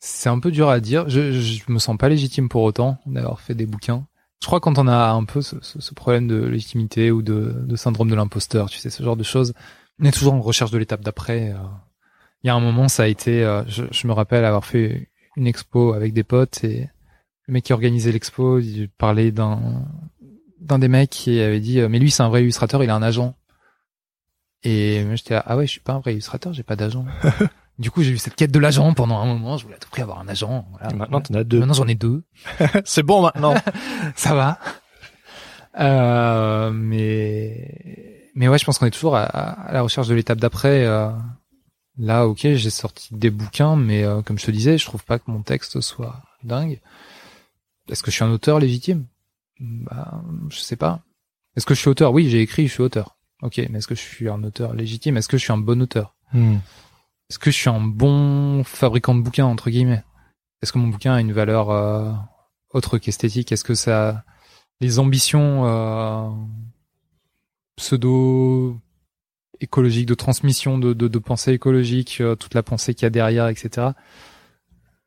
[0.07, 1.09] C'est un peu dur à dire.
[1.09, 4.07] Je, je me sens pas légitime pour autant d'avoir fait des bouquins.
[4.43, 7.55] Je crois quand on a un peu ce, ce- ce problème de légitimité ou de,
[7.67, 9.55] de syndrome de l'imposteur, tu sais, ce genre de choses,
[9.99, 11.53] on est toujours en recherche de l'étape d'après.
[11.53, 11.59] euh.
[12.43, 15.09] Il y a un moment, ça a été, euh, je, je me rappelle avoir fait
[15.37, 16.91] une expo avec des potes et
[17.47, 19.87] le mec qui organisait l'expo, il parlait d'un
[20.61, 22.95] d'un des mecs qui avait dit, euh, mais lui c'est un vrai illustrateur, il a
[22.95, 23.35] un agent.
[24.63, 27.07] Et j'étais ah ouais, je suis pas un vrai illustrateur, j'ai pas d'agent.
[27.79, 29.57] du coup, j'ai eu cette quête de l'agent pendant un moment.
[29.57, 30.67] Je voulais à tout prix avoir un agent.
[30.73, 30.91] Voilà.
[30.93, 31.59] Et Maintenant, t'en as deux.
[31.61, 32.23] Maintenant, j'en ai deux.
[32.85, 33.55] c'est bon maintenant.
[34.17, 34.59] Ça va.
[35.79, 40.39] Euh, mais mais ouais, je pense qu'on est toujours à, à la recherche de l'étape
[40.39, 40.85] d'après.
[40.85, 41.11] euh,
[41.99, 45.19] là, ok, j'ai sorti des bouquins, mais euh, comme je te disais, je trouve pas
[45.19, 46.81] que mon texte soit dingue.
[47.89, 49.07] Est-ce que je suis un auteur légitime
[49.61, 51.01] Bah, je sais pas.
[51.57, 52.13] Est-ce que je suis auteur?
[52.13, 53.17] Oui, j'ai écrit, je suis auteur.
[53.43, 55.17] Ok, mais est-ce que je suis un auteur légitime?
[55.17, 56.15] Est-ce que je suis un bon auteur?
[56.33, 56.57] Hmm.
[57.31, 60.05] Est-ce que je suis un bon fabricant de bouquins entre guillemets?
[60.63, 62.13] Est-ce que mon bouquin a une valeur euh,
[62.71, 63.53] autre qu'esthétique?
[63.53, 64.25] Est-ce que ça
[64.81, 66.29] les ambitions euh,
[67.77, 68.77] pseudo
[69.61, 73.11] écologiques de transmission de, de, de pensée écologique, euh, toute la pensée qu'il y a
[73.11, 73.89] derrière, etc.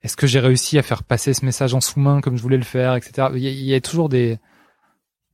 [0.01, 2.63] Est-ce que j'ai réussi à faire passer ce message en sous-main comme je voulais le
[2.63, 3.29] faire, etc.
[3.33, 4.39] Il y a, y a toujours des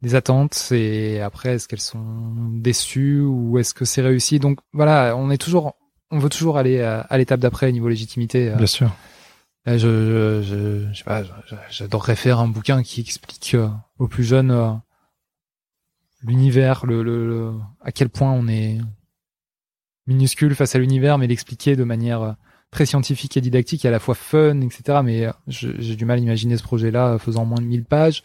[0.01, 4.37] des attentes et après est-ce qu'elles sont déçues ou est-ce que c'est réussi?
[4.37, 5.75] Donc voilà, on est toujours
[6.13, 8.49] on veut toujours aller à, à l'étape d'après niveau légitimité.
[8.51, 8.91] euh, Bien sûr.
[9.65, 11.23] Là, je, je, je, sais pas,
[11.69, 14.71] j'adorerais faire un bouquin qui explique euh, aux plus jeunes euh,
[16.21, 18.77] l'univers, le, le, le- à quel point on est
[20.07, 22.31] minuscule face à l'univers, mais l'expliquer de manière euh,
[22.71, 24.99] très scientifique et didactique, et à la fois fun, etc.
[25.03, 28.23] Mais euh, j'ai du mal à imaginer ce projet-là euh, faisant moins de 1000 pages.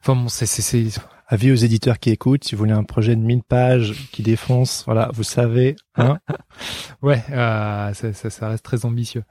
[0.00, 0.86] Enfin bon, c'est, c'est, c'est,
[1.30, 4.82] Avis aux éditeurs qui écoutent, si vous voulez un projet de 1000 pages qui défonce,
[4.86, 6.18] voilà, vous savez, hein.
[7.02, 9.24] ouais, euh, ça, ça, ça reste très ambitieux.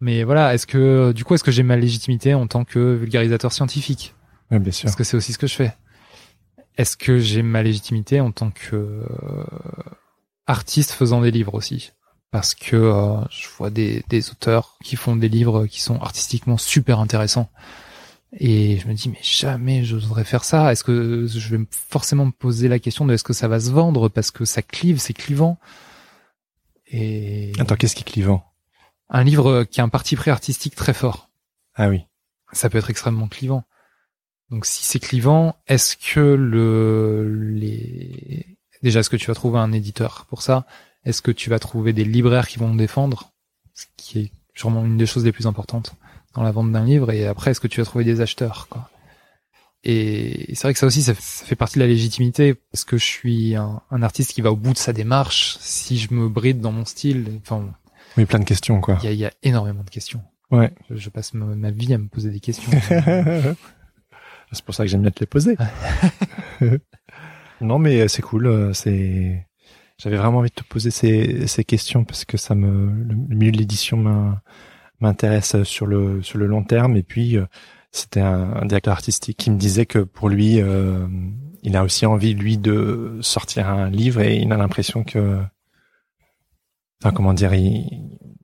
[0.00, 3.52] Mais voilà, est-ce que, du coup, est-ce que j'ai ma légitimité en tant que vulgarisateur
[3.52, 4.14] scientifique?
[4.50, 4.86] Oui, bien sûr.
[4.86, 5.72] Parce que c'est aussi ce que je fais.
[6.76, 9.44] Est-ce que j'ai ma légitimité en tant que euh,
[10.48, 11.92] artiste faisant des livres aussi?
[12.32, 16.58] Parce que euh, je vois des, des auteurs qui font des livres qui sont artistiquement
[16.58, 17.48] super intéressants.
[18.32, 20.72] Et je me dis, mais jamais je voudrais faire ça.
[20.72, 23.70] Est-ce que je vais forcément me poser la question de est-ce que ça va se
[23.70, 25.58] vendre Parce que ça clive, c'est clivant.
[26.88, 28.44] Et Attends, qu'est-ce qui est clivant?
[29.08, 31.30] Un livre qui a un parti pris artistique très fort
[31.74, 32.02] Ah oui.
[32.52, 33.64] ça peut être extrêmement clivant.
[34.50, 38.46] Donc si c'est clivant, est-ce que le les
[38.82, 40.66] déjà est-ce que tu vas trouver un éditeur pour ça?
[41.04, 43.32] Est-ce que tu vas trouver des libraires qui vont me défendre?
[43.74, 45.94] Ce qui est sûrement une des choses les plus importantes
[46.36, 48.88] dans la vente d'un livre et après est-ce que tu vas trouver des acheteurs quoi
[49.84, 53.04] Et c'est vrai que ça aussi ça, fait partie de la légitimité parce que je
[53.04, 55.56] suis un, un artiste qui va au bout de sa démarche.
[55.60, 57.64] Si je me bride dans mon style, enfin
[58.16, 58.98] Oui, plein de questions, quoi.
[59.02, 60.22] il y y a énormément de questions.
[60.50, 60.72] Ouais.
[60.90, 62.70] Je, je passe ma, ma vie à me poser des questions.
[64.52, 65.56] c'est pour ça que j'aime bien te les poser.
[67.60, 68.46] non, mais euh, c'est cool.
[68.46, 69.46] euh, C'est,
[69.98, 73.52] j'avais vraiment envie de te poser ces, ces questions parce que ça me, le milieu
[73.52, 74.40] de l'édition m'in-
[75.00, 76.96] m'intéresse sur le, sur le long terme.
[76.96, 77.46] Et puis, euh,
[77.92, 81.06] c'était un, un directeur artistique qui me disait que pour lui, euh,
[81.62, 85.40] il a aussi envie, lui, de sortir un livre et il a l'impression que,
[87.02, 87.86] enfin, comment dire, il,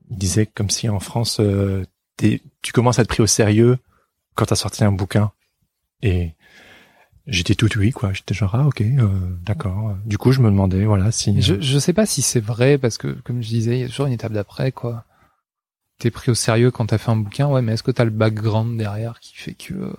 [0.09, 1.83] il disait comme si en France, euh,
[2.17, 3.77] tu commences à être pris au sérieux
[4.35, 5.31] quand t'as sorti un bouquin.
[6.01, 6.35] Et
[7.27, 8.13] j'étais tout oui, quoi.
[8.13, 9.07] J'étais genre, ah, ok, euh,
[9.43, 9.95] d'accord.
[10.05, 11.41] Du coup, je me demandais, voilà, si...
[11.41, 13.87] Je, je sais pas si c'est vrai parce que, comme je disais, il y a
[13.87, 15.05] toujours une étape d'après, quoi.
[16.03, 18.09] T'es pris au sérieux quand t'as fait un bouquin, ouais, mais est-ce que t'as le
[18.09, 19.93] background derrière qui fait que euh,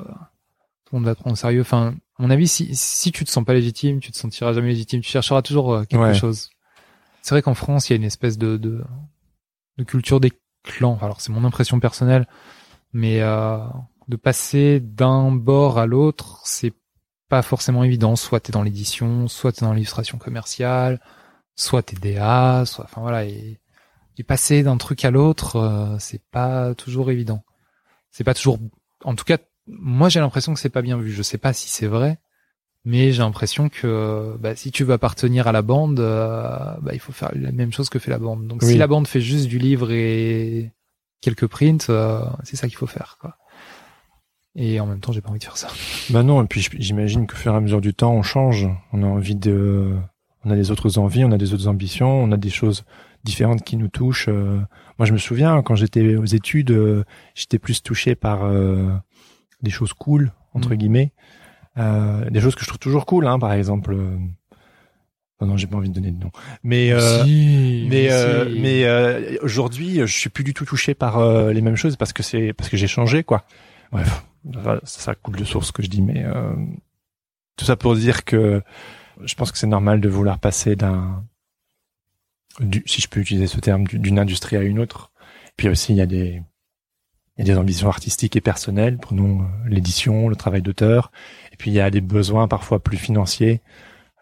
[0.85, 1.63] tout le monde va te prendre au sérieux?
[1.63, 4.69] Enfin, à mon avis, si, si tu te sens pas légitime, tu te sentiras jamais
[4.69, 6.13] légitime, tu chercheras toujours euh, quelque Ouais.
[6.13, 6.51] chose.
[7.23, 8.85] C'est vrai qu'en France, il y a une espèce de, de,
[9.79, 10.31] de culture des
[10.63, 10.99] clans.
[11.01, 12.29] Alors, c'est mon impression personnelle,
[12.93, 13.57] mais euh,
[14.09, 16.75] de passer d'un bord à l'autre, c'est
[17.31, 18.15] pas forcément évident.
[18.15, 21.01] Soit t'es dans l'édition, soit t'es dans l'illustration commerciale,
[21.57, 23.59] soit t'es DA, soit, enfin voilà, et,
[24.19, 27.43] et passer d'un truc à l'autre, euh, c'est pas toujours évident.
[28.11, 28.59] C'est pas toujours,
[29.05, 31.11] en tout cas, moi j'ai l'impression que c'est pas bien vu.
[31.11, 32.19] Je sais pas si c'est vrai,
[32.85, 37.01] mais j'ai l'impression que bah, si tu veux appartenir à la bande, euh, bah, il
[37.01, 38.47] faut faire la même chose que fait la bande.
[38.47, 38.73] Donc Oui.
[38.73, 40.73] si la bande fait juste du livre et
[41.21, 43.37] quelques prints, euh, c'est ça qu'il faut faire, quoi.
[44.57, 45.67] Et en même temps, j'ai pas envie de faire ça.
[46.11, 48.69] Bah non, et puis j'imagine qu'au fur et à mesure du temps, on change.
[48.93, 49.97] On a envie de,
[50.45, 52.85] on a des autres envies, on a des autres ambitions, on a des choses
[53.25, 54.29] différentes qui nous touchent.
[54.29, 54.61] euh.
[54.99, 57.05] Moi, je me souviens quand j'étais aux études, euh,
[57.35, 58.91] j'étais plus touché par euh,
[59.63, 60.77] des choses cool entre Mm.
[60.77, 61.13] guillemets,
[61.79, 63.93] euh, des choses que je trouve toujours cool, hein, par exemple.
[63.95, 64.17] euh,
[65.41, 66.31] oh non, j'ai pas envie de donner de nom.
[66.63, 71.19] Mais euh, Si, mais euh, mais euh, aujourd'hui, je suis plus du tout touché par
[71.19, 73.45] euh, les mêmes choses parce que c'est parce que j'ai changé quoi.
[73.91, 76.53] Bref, ça, ça coule de source ce que je dis, mais euh,
[77.57, 78.63] tout ça pour dire que
[79.25, 81.25] je pense que c'est normal de vouloir passer d'un
[82.61, 85.13] du, si je peux utiliser ce terme du- d'une industrie à une autre.
[85.57, 86.43] Puis aussi il y a des
[87.37, 91.11] il y a des ambitions artistiques et personnelles, prenons euh, l'édition, le travail d'auteur,
[91.53, 93.61] et puis il y a des besoins parfois plus financiers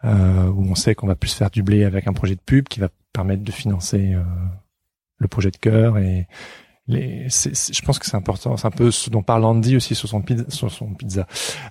[0.03, 2.67] euh, où on sait qu'on va plus faire du blé avec un projet de pub
[2.67, 4.23] qui va permettre de financer euh,
[5.19, 6.27] le projet de cœur et,
[6.87, 8.57] les, je pense que c'est important.
[8.57, 11.27] C'est un peu ce dont parle Andy aussi sur son pizza, sur son pizza,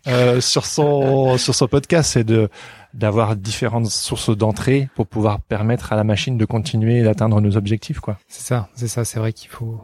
[0.07, 2.49] euh, sur son sur son podcast, c'est de
[2.95, 8.01] d'avoir différentes sources d'entrée pour pouvoir permettre à la machine de continuer d'atteindre nos objectifs,
[8.01, 8.19] quoi.
[8.29, 9.83] C'est ça, c'est ça, c'est vrai qu'il faut.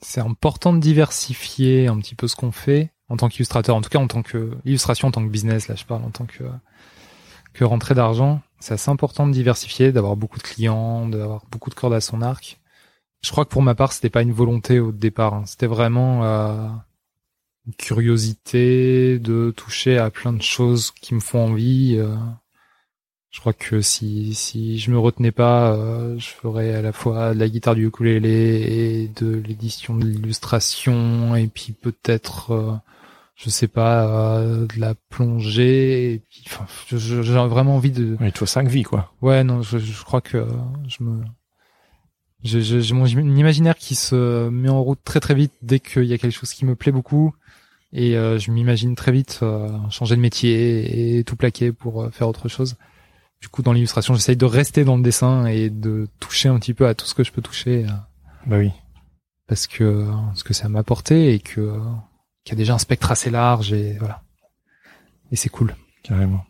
[0.00, 3.90] C'est important de diversifier un petit peu ce qu'on fait en tant qu'illustrateur, en tout
[3.90, 5.66] cas en tant que illustration, en tant que business.
[5.66, 6.44] Là, je parle en tant que
[7.52, 8.40] que rentrée d'argent.
[8.60, 12.22] C'est assez important de diversifier, d'avoir beaucoup de clients, d'avoir beaucoup de cordes à son
[12.22, 12.59] arc.
[13.22, 15.34] Je crois que pour ma part, c'était pas une volonté au départ.
[15.34, 15.42] hein.
[15.46, 16.68] C'était vraiment euh,
[17.66, 21.96] une curiosité de toucher à plein de choses qui me font envie.
[21.98, 22.16] euh.
[23.30, 27.32] Je crois que si si je me retenais pas, euh, je ferais à la fois
[27.32, 32.72] de la guitare du ukulélé et de l'édition de l'illustration et puis peut-être euh,
[33.36, 38.32] je sais pas euh, de la plongée et puis enfin j'ai vraiment envie de Il
[38.32, 39.12] te faut cinq vies, quoi.
[39.22, 40.44] Ouais, non, je, je crois que
[40.88, 41.20] je me,
[42.42, 46.12] j'ai mon im- imaginaire qui se met en route très très vite dès qu'il y
[46.12, 47.34] a quelque chose qui me plaît beaucoup,
[47.92, 52.10] et euh, je m'imagine très vite euh, changer de métier et tout plaquer pour euh,
[52.10, 52.76] faire autre chose.
[53.40, 56.74] Du coup, dans l'illustration, j'essaye de rester dans le dessin et de toucher un petit
[56.74, 57.90] peu à tout ce que je peux toucher, euh,
[58.46, 58.70] Bah oui.
[59.46, 61.78] parce que parce que ça m'a apporté et que euh,
[62.44, 64.22] qu'il y a déjà un spectre assez large et voilà.
[65.32, 65.74] Et c'est cool.
[66.02, 66.44] Carrément.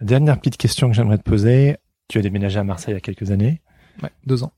[0.00, 1.76] Dernière petite question que j'aimerais te poser.
[2.08, 3.60] Tu as déménagé à Marseille il y a quelques années,
[4.02, 4.52] Ouais, deux ans.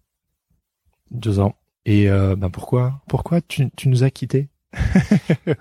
[1.11, 1.55] Deux ans.
[1.86, 4.48] Et euh, ben pourquoi, pourquoi tu, tu nous as quittés?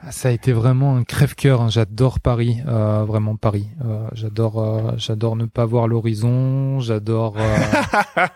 [0.01, 1.61] Ah, Ça a été vraiment un crève-cœur.
[1.61, 1.69] hein.
[1.69, 3.67] J'adore Paris, euh, vraiment Paris.
[3.85, 6.79] Euh, j'adore, euh, j'adore ne pas voir l'horizon.
[6.79, 7.57] J'adore euh,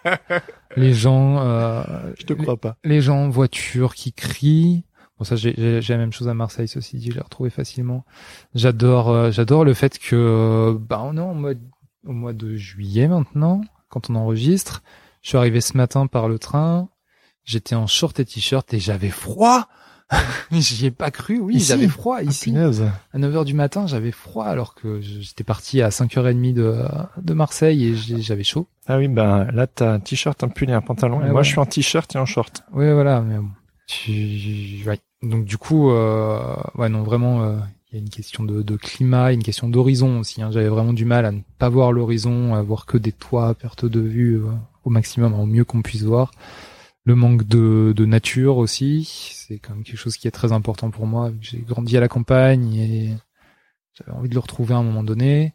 [0.76, 1.84] les gens, euh,
[2.20, 2.78] Je te crois pas.
[2.84, 4.84] les gens en voiture qui crient.
[5.18, 7.50] Bon, ça, j'ai, j'ai, j'ai la même chose à Marseille, ceci dit, je l'ai retrouvé
[7.50, 8.06] facilement.
[8.54, 11.60] J'adore, euh, j'adore le fait que, bah, on est en mode,
[12.06, 14.84] au mois de juillet maintenant, quand on enregistre.
[15.24, 16.90] Je suis arrivé ce matin par le train.
[17.48, 19.70] J'étais en short et t-shirt et j'avais froid.
[20.52, 22.54] J'y ai pas cru, oui, j'avais froid Ah, ici.
[22.56, 26.84] À 9h du matin, j'avais froid alors que j'étais parti à 5h30 de,
[27.22, 28.68] de Marseille et j'avais chaud.
[28.86, 31.22] Ah oui, ben là t'as un t-shirt, un pull et un pantalon.
[31.22, 32.64] et Ouais, moi je suis en t-shirt et en short.
[32.74, 33.50] Ouais, voilà, mais bon.
[33.88, 34.84] Tu...
[34.86, 35.00] ouais.
[35.24, 36.56] Donc du coup, euh...
[36.76, 37.58] ouais, non, vraiment, euh,
[37.92, 40.42] il y a une question de, de climat, une question d'horizon aussi.
[40.42, 40.52] Hein.
[40.52, 43.86] J'avais vraiment du mal à ne pas voir l'horizon, à voir que des toits, perte
[43.86, 44.48] de vue euh,
[44.84, 46.32] au maximum, au mieux qu'on puisse voir.
[47.08, 50.92] Le manque de, de nature aussi, c'est quand même quelque chose qui est très important
[50.92, 51.32] pour moi.
[51.40, 53.14] J'ai grandi à la campagne et
[53.94, 55.54] j'avais envie de le retrouver à un moment donné.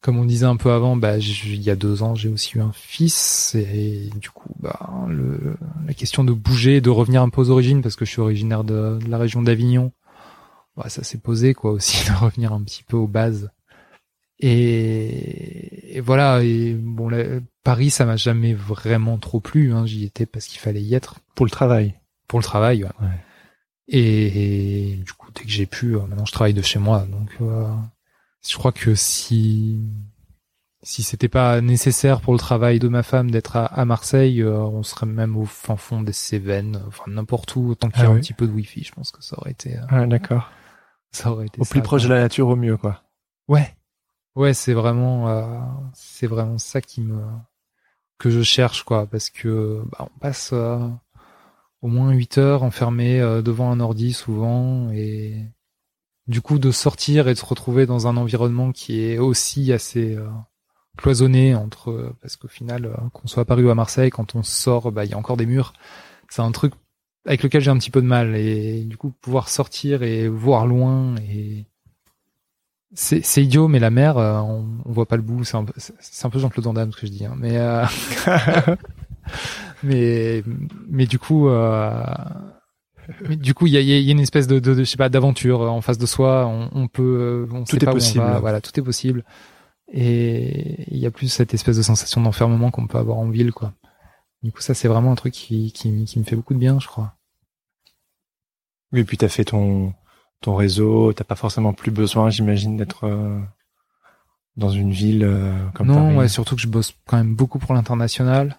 [0.00, 2.62] Comme on disait un peu avant, bah, il y a deux ans, j'ai aussi eu
[2.62, 7.42] un fils et du coup, bah, le, la question de bouger, de revenir un peu
[7.42, 9.92] aux origines, parce que je suis originaire de, la région d'Avignon,
[10.78, 13.50] bah, ça s'est posé quoi aussi de revenir un petit peu aux bases.
[14.38, 16.42] Et, et voilà.
[16.42, 17.22] Et bon, là,
[17.66, 19.72] Paris, ça m'a jamais vraiment trop plu.
[19.72, 21.94] Hein, J'y étais parce qu'il fallait y être Pour le travail.
[22.28, 22.84] pour le travail.
[22.84, 22.90] ouais.
[23.00, 23.20] Ouais.
[23.88, 27.06] Et, et du coup, dès que j'ai pu, euh, maintenant je travaille de chez moi.
[27.10, 27.72] Donc, euh,
[28.48, 29.80] je crois que si
[30.82, 34.56] si c'était pas nécessaire pour le travail de ma femme d'être à, à Marseille, euh,
[34.58, 38.08] on serait même au fin fond des Cévennes, enfin n'importe où, tant qu'il y a
[38.08, 38.20] Ah un oui.
[38.20, 40.48] petit peu de wifi, je pense que ça aurait été, euh, Ah, d'accord.
[41.10, 43.02] ça aurait été Au ça, plus proche de la nature, au mieux, quoi.
[43.48, 43.74] Ouais,
[44.36, 45.58] ouais, c'est vraiment, euh,
[45.94, 47.20] c'est vraiment ça qui me
[48.18, 50.78] que je cherche quoi, parce que bah, on passe euh,
[51.82, 55.44] au moins 8 heures enfermé euh, devant un ordi souvent et
[56.26, 60.16] du coup de sortir et de se retrouver dans un environnement qui est aussi assez
[60.16, 60.28] euh,
[60.96, 64.42] cloisonné entre parce qu'au final euh, qu'on soit à Paris ou à Marseille quand on
[64.42, 65.74] sort bah il y a encore des murs.
[66.28, 66.72] C'est un truc
[67.26, 70.66] avec lequel j'ai un petit peu de mal et du coup pouvoir sortir et voir
[70.66, 71.66] loin et
[72.98, 75.44] c'est c'est idiot mais la mer euh, on, on voit pas le bout.
[75.44, 77.34] C'est un peu c'est c'est un peu Jean-Claude Van Damme ce que je dis hein,
[77.38, 77.84] mais euh,
[79.82, 80.42] mais
[80.88, 82.02] mais du coup euh,
[83.28, 84.84] mais du coup il y a, il y a une espèce de, de, de je
[84.84, 86.46] sais pas d'aventure en face de soi.
[86.46, 88.24] On, on peut euh, on Tout sait est pas où on possible.
[88.24, 89.24] va, voilà tout est possible.
[89.92, 93.52] Et il y a plus cette espèce de sensation d'enfermement qu'on peut avoir en ville
[93.52, 93.72] quoi.
[94.42, 96.80] Du coup ça c'est vraiment un truc qui, qui qui me fait beaucoup de bien
[96.80, 97.14] je crois.
[98.92, 99.92] Oui, puis t'as fait ton
[100.40, 103.40] ton réseau, t'as pas forcément plus besoin, j'imagine, d'être euh,
[104.56, 107.74] dans une ville euh, comme non ouais surtout que je bosse quand même beaucoup pour
[107.74, 108.58] l'international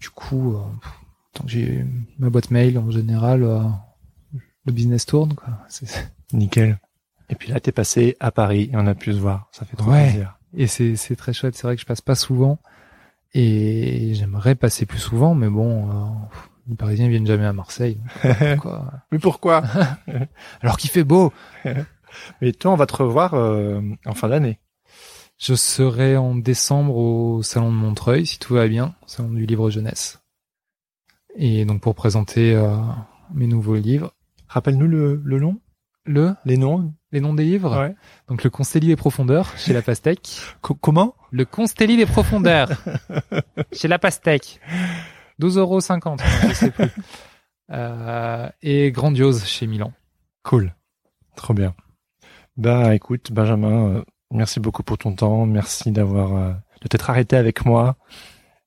[0.00, 0.60] du coup euh,
[1.34, 1.84] tant que j'ai
[2.18, 3.60] ma boîte mail en général euh,
[4.64, 6.78] le business tourne quoi C'est- Nickel.
[7.28, 9.48] Et puis là, t'es passé à Paris et on a pu se voir.
[9.52, 10.10] Ça fait trop Ouais.
[10.10, 10.36] plaisir.
[10.56, 11.54] Et c'est c'est très chouette.
[11.56, 12.58] C'est vrai que je passe pas souvent
[13.34, 16.08] et j'aimerais passer plus souvent, mais bon, euh,
[16.70, 17.98] les Parisiens viennent jamais à Marseille.
[18.22, 19.62] pourquoi Mais pourquoi
[20.62, 21.32] Alors qu'il fait beau.
[22.40, 24.58] Mais toi, on va te revoir euh, en fin d'année.
[25.38, 29.70] Je serai en décembre au salon de Montreuil, si tout va bien, salon du livre
[29.70, 30.20] jeunesse.
[31.36, 32.76] Et donc pour présenter euh,
[33.34, 34.12] mes nouveaux livres.
[34.48, 35.60] Rappelle-nous le, le nom,
[36.04, 36.92] Le, les noms.
[37.12, 37.78] les noms des livres.
[37.80, 37.94] Ouais.
[38.28, 40.40] Donc le Constelli des profondeurs chez La Pastèque.
[40.60, 41.14] Co- comment?
[41.30, 42.68] Le Constelli des profondeurs
[43.72, 44.60] chez La Pastèque.
[45.40, 46.90] 12,50 euros, je sais plus.
[47.72, 49.92] Euh, et Grandiose chez Milan.
[50.42, 50.74] Cool.
[51.36, 51.72] Trop bien.
[52.56, 55.46] Bah écoute, Benjamin, euh, merci beaucoup pour ton temps.
[55.46, 57.94] Merci d'avoir euh, de t'être arrêté avec moi.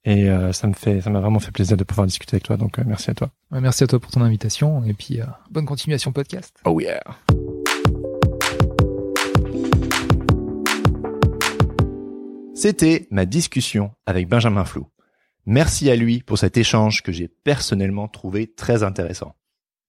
[0.05, 2.55] Et ça me fait ça m'a vraiment fait plaisir de pouvoir discuter avec toi.
[2.55, 3.29] Donc merci à toi.
[3.51, 5.19] Ouais, Merci à toi pour ton invitation et puis
[5.51, 6.55] bonne continuation podcast.
[6.63, 7.01] Oh yeah.
[12.53, 14.87] C'était ma discussion avec Benjamin Flou.
[15.45, 19.35] Merci à lui pour cet échange que j'ai personnellement trouvé très intéressant.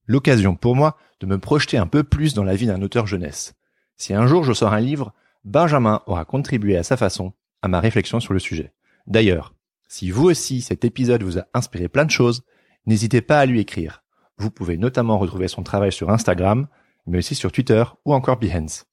[0.06, 3.54] L'occasion pour moi de me projeter un peu plus dans la vie d'un auteur jeunesse.
[3.96, 7.32] Si un jour je sors un livre, Benjamin aura contribué à sa façon
[7.62, 8.72] à ma réflexion sur le sujet.
[9.06, 9.54] D'ailleurs,
[9.88, 12.42] si vous aussi cet épisode vous a inspiré plein de choses,
[12.86, 14.02] n'hésitez pas à lui écrire.
[14.36, 16.66] Vous pouvez notamment retrouver son travail sur Instagram,
[17.06, 18.86] mais aussi sur Twitter ou encore Behance.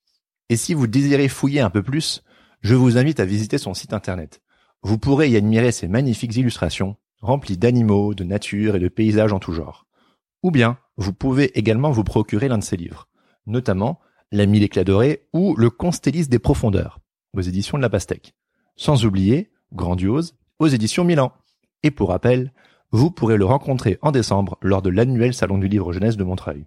[0.49, 2.23] Et si vous désirez fouiller un peu plus,
[2.61, 4.41] je vous invite à visiter son site internet.
[4.83, 9.39] Vous pourrez y admirer ses magnifiques illustrations, remplies d'animaux, de nature et de paysages en
[9.39, 9.85] tout genre.
[10.43, 13.07] Ou bien, vous pouvez également vous procurer l'un de ses livres,
[13.45, 13.99] notamment
[14.31, 16.99] La Mille éclats dorés ou Le Constellis des profondeurs,
[17.33, 18.33] aux éditions de la Pastèque.
[18.75, 21.31] Sans oublier Grandiose, aux éditions Milan.
[21.83, 22.51] Et pour rappel,
[22.91, 26.65] vous pourrez le rencontrer en décembre lors de l'annuel Salon du Livre Jeunesse de Montreuil.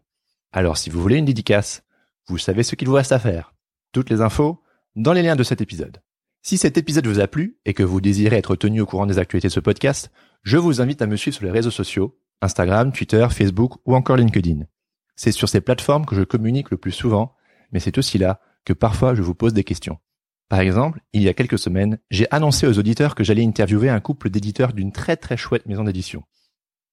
[0.53, 1.83] Alors si vous voulez une dédicace,
[2.29, 3.55] vous savez ce qu'il vous reste à faire.
[3.93, 4.61] Toutes les infos
[4.97, 6.01] dans les liens de cet épisode.
[6.47, 9.19] Si cet épisode vous a plu et que vous désirez être tenu au courant des
[9.19, 10.11] actualités de ce podcast,
[10.43, 14.19] je vous invite à me suivre sur les réseaux sociaux, Instagram, Twitter, Facebook ou encore
[14.19, 14.65] LinkedIn.
[15.17, 17.35] C'est sur ces plateformes que je communique le plus souvent,
[17.73, 19.97] mais c'est aussi là que parfois je vous pose des questions.
[20.51, 24.01] Par exemple, il y a quelques semaines, j'ai annoncé aux auditeurs que j'allais interviewer un
[24.01, 26.25] couple d'éditeurs d'une très très chouette maison d'édition.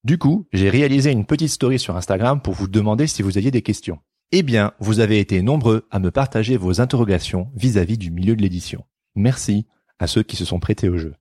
[0.02, 3.50] Du coup, j'ai réalisé une petite story sur Instagram pour vous demander si vous aviez
[3.50, 3.98] des questions.
[4.30, 8.40] Eh bien, vous avez été nombreux à me partager vos interrogations vis-à-vis du milieu de
[8.40, 8.82] l'édition.
[9.14, 9.66] Merci
[9.98, 11.14] à ceux qui se sont prêtés au jeu.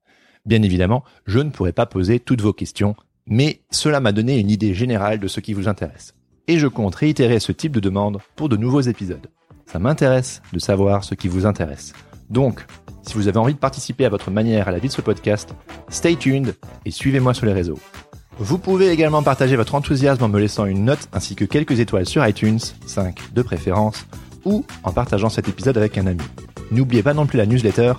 [0.45, 2.95] Bien évidemment, je ne pourrai pas poser toutes vos questions,
[3.27, 6.15] mais cela m'a donné une idée générale de ce qui vous intéresse.
[6.47, 9.27] Et je compte réitérer ce type de demande pour de nouveaux épisodes.
[9.65, 11.93] Ça m'intéresse de savoir ce qui vous intéresse.
[12.29, 12.65] Donc,
[13.03, 15.53] si vous avez envie de participer à votre manière à la vie de ce podcast,
[15.89, 17.79] stay tuned et suivez-moi sur les réseaux.
[18.37, 22.07] Vous pouvez également partager votre enthousiasme en me laissant une note ainsi que quelques étoiles
[22.07, 24.07] sur iTunes, 5 de préférence,
[24.45, 26.23] ou en partageant cet épisode avec un ami.
[26.71, 27.93] N'oubliez pas non plus la newsletter,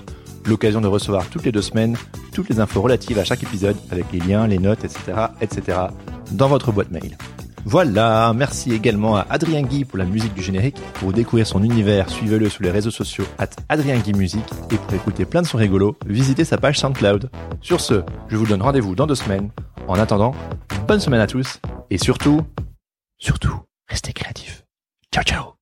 [0.47, 1.97] l'occasion de recevoir toutes les deux semaines
[2.33, 5.79] toutes les infos relatives à chaque épisode avec les liens, les notes, etc., etc.
[6.33, 7.17] dans votre boîte mail.
[7.65, 10.81] Voilà, merci également à Adrien Guy pour la musique du générique.
[10.95, 14.95] Pour découvrir son univers, suivez-le sur les réseaux sociaux at Adrien Guy Musique et pour
[14.95, 17.31] écouter plein de sons rigolos, visitez sa page SoundCloud.
[17.61, 19.51] Sur ce, je vous donne rendez-vous dans deux semaines.
[19.87, 20.35] En attendant,
[20.89, 21.61] bonne semaine à tous
[21.91, 22.41] et surtout,
[23.19, 24.65] surtout, restez créatifs.
[25.13, 25.62] Ciao ciao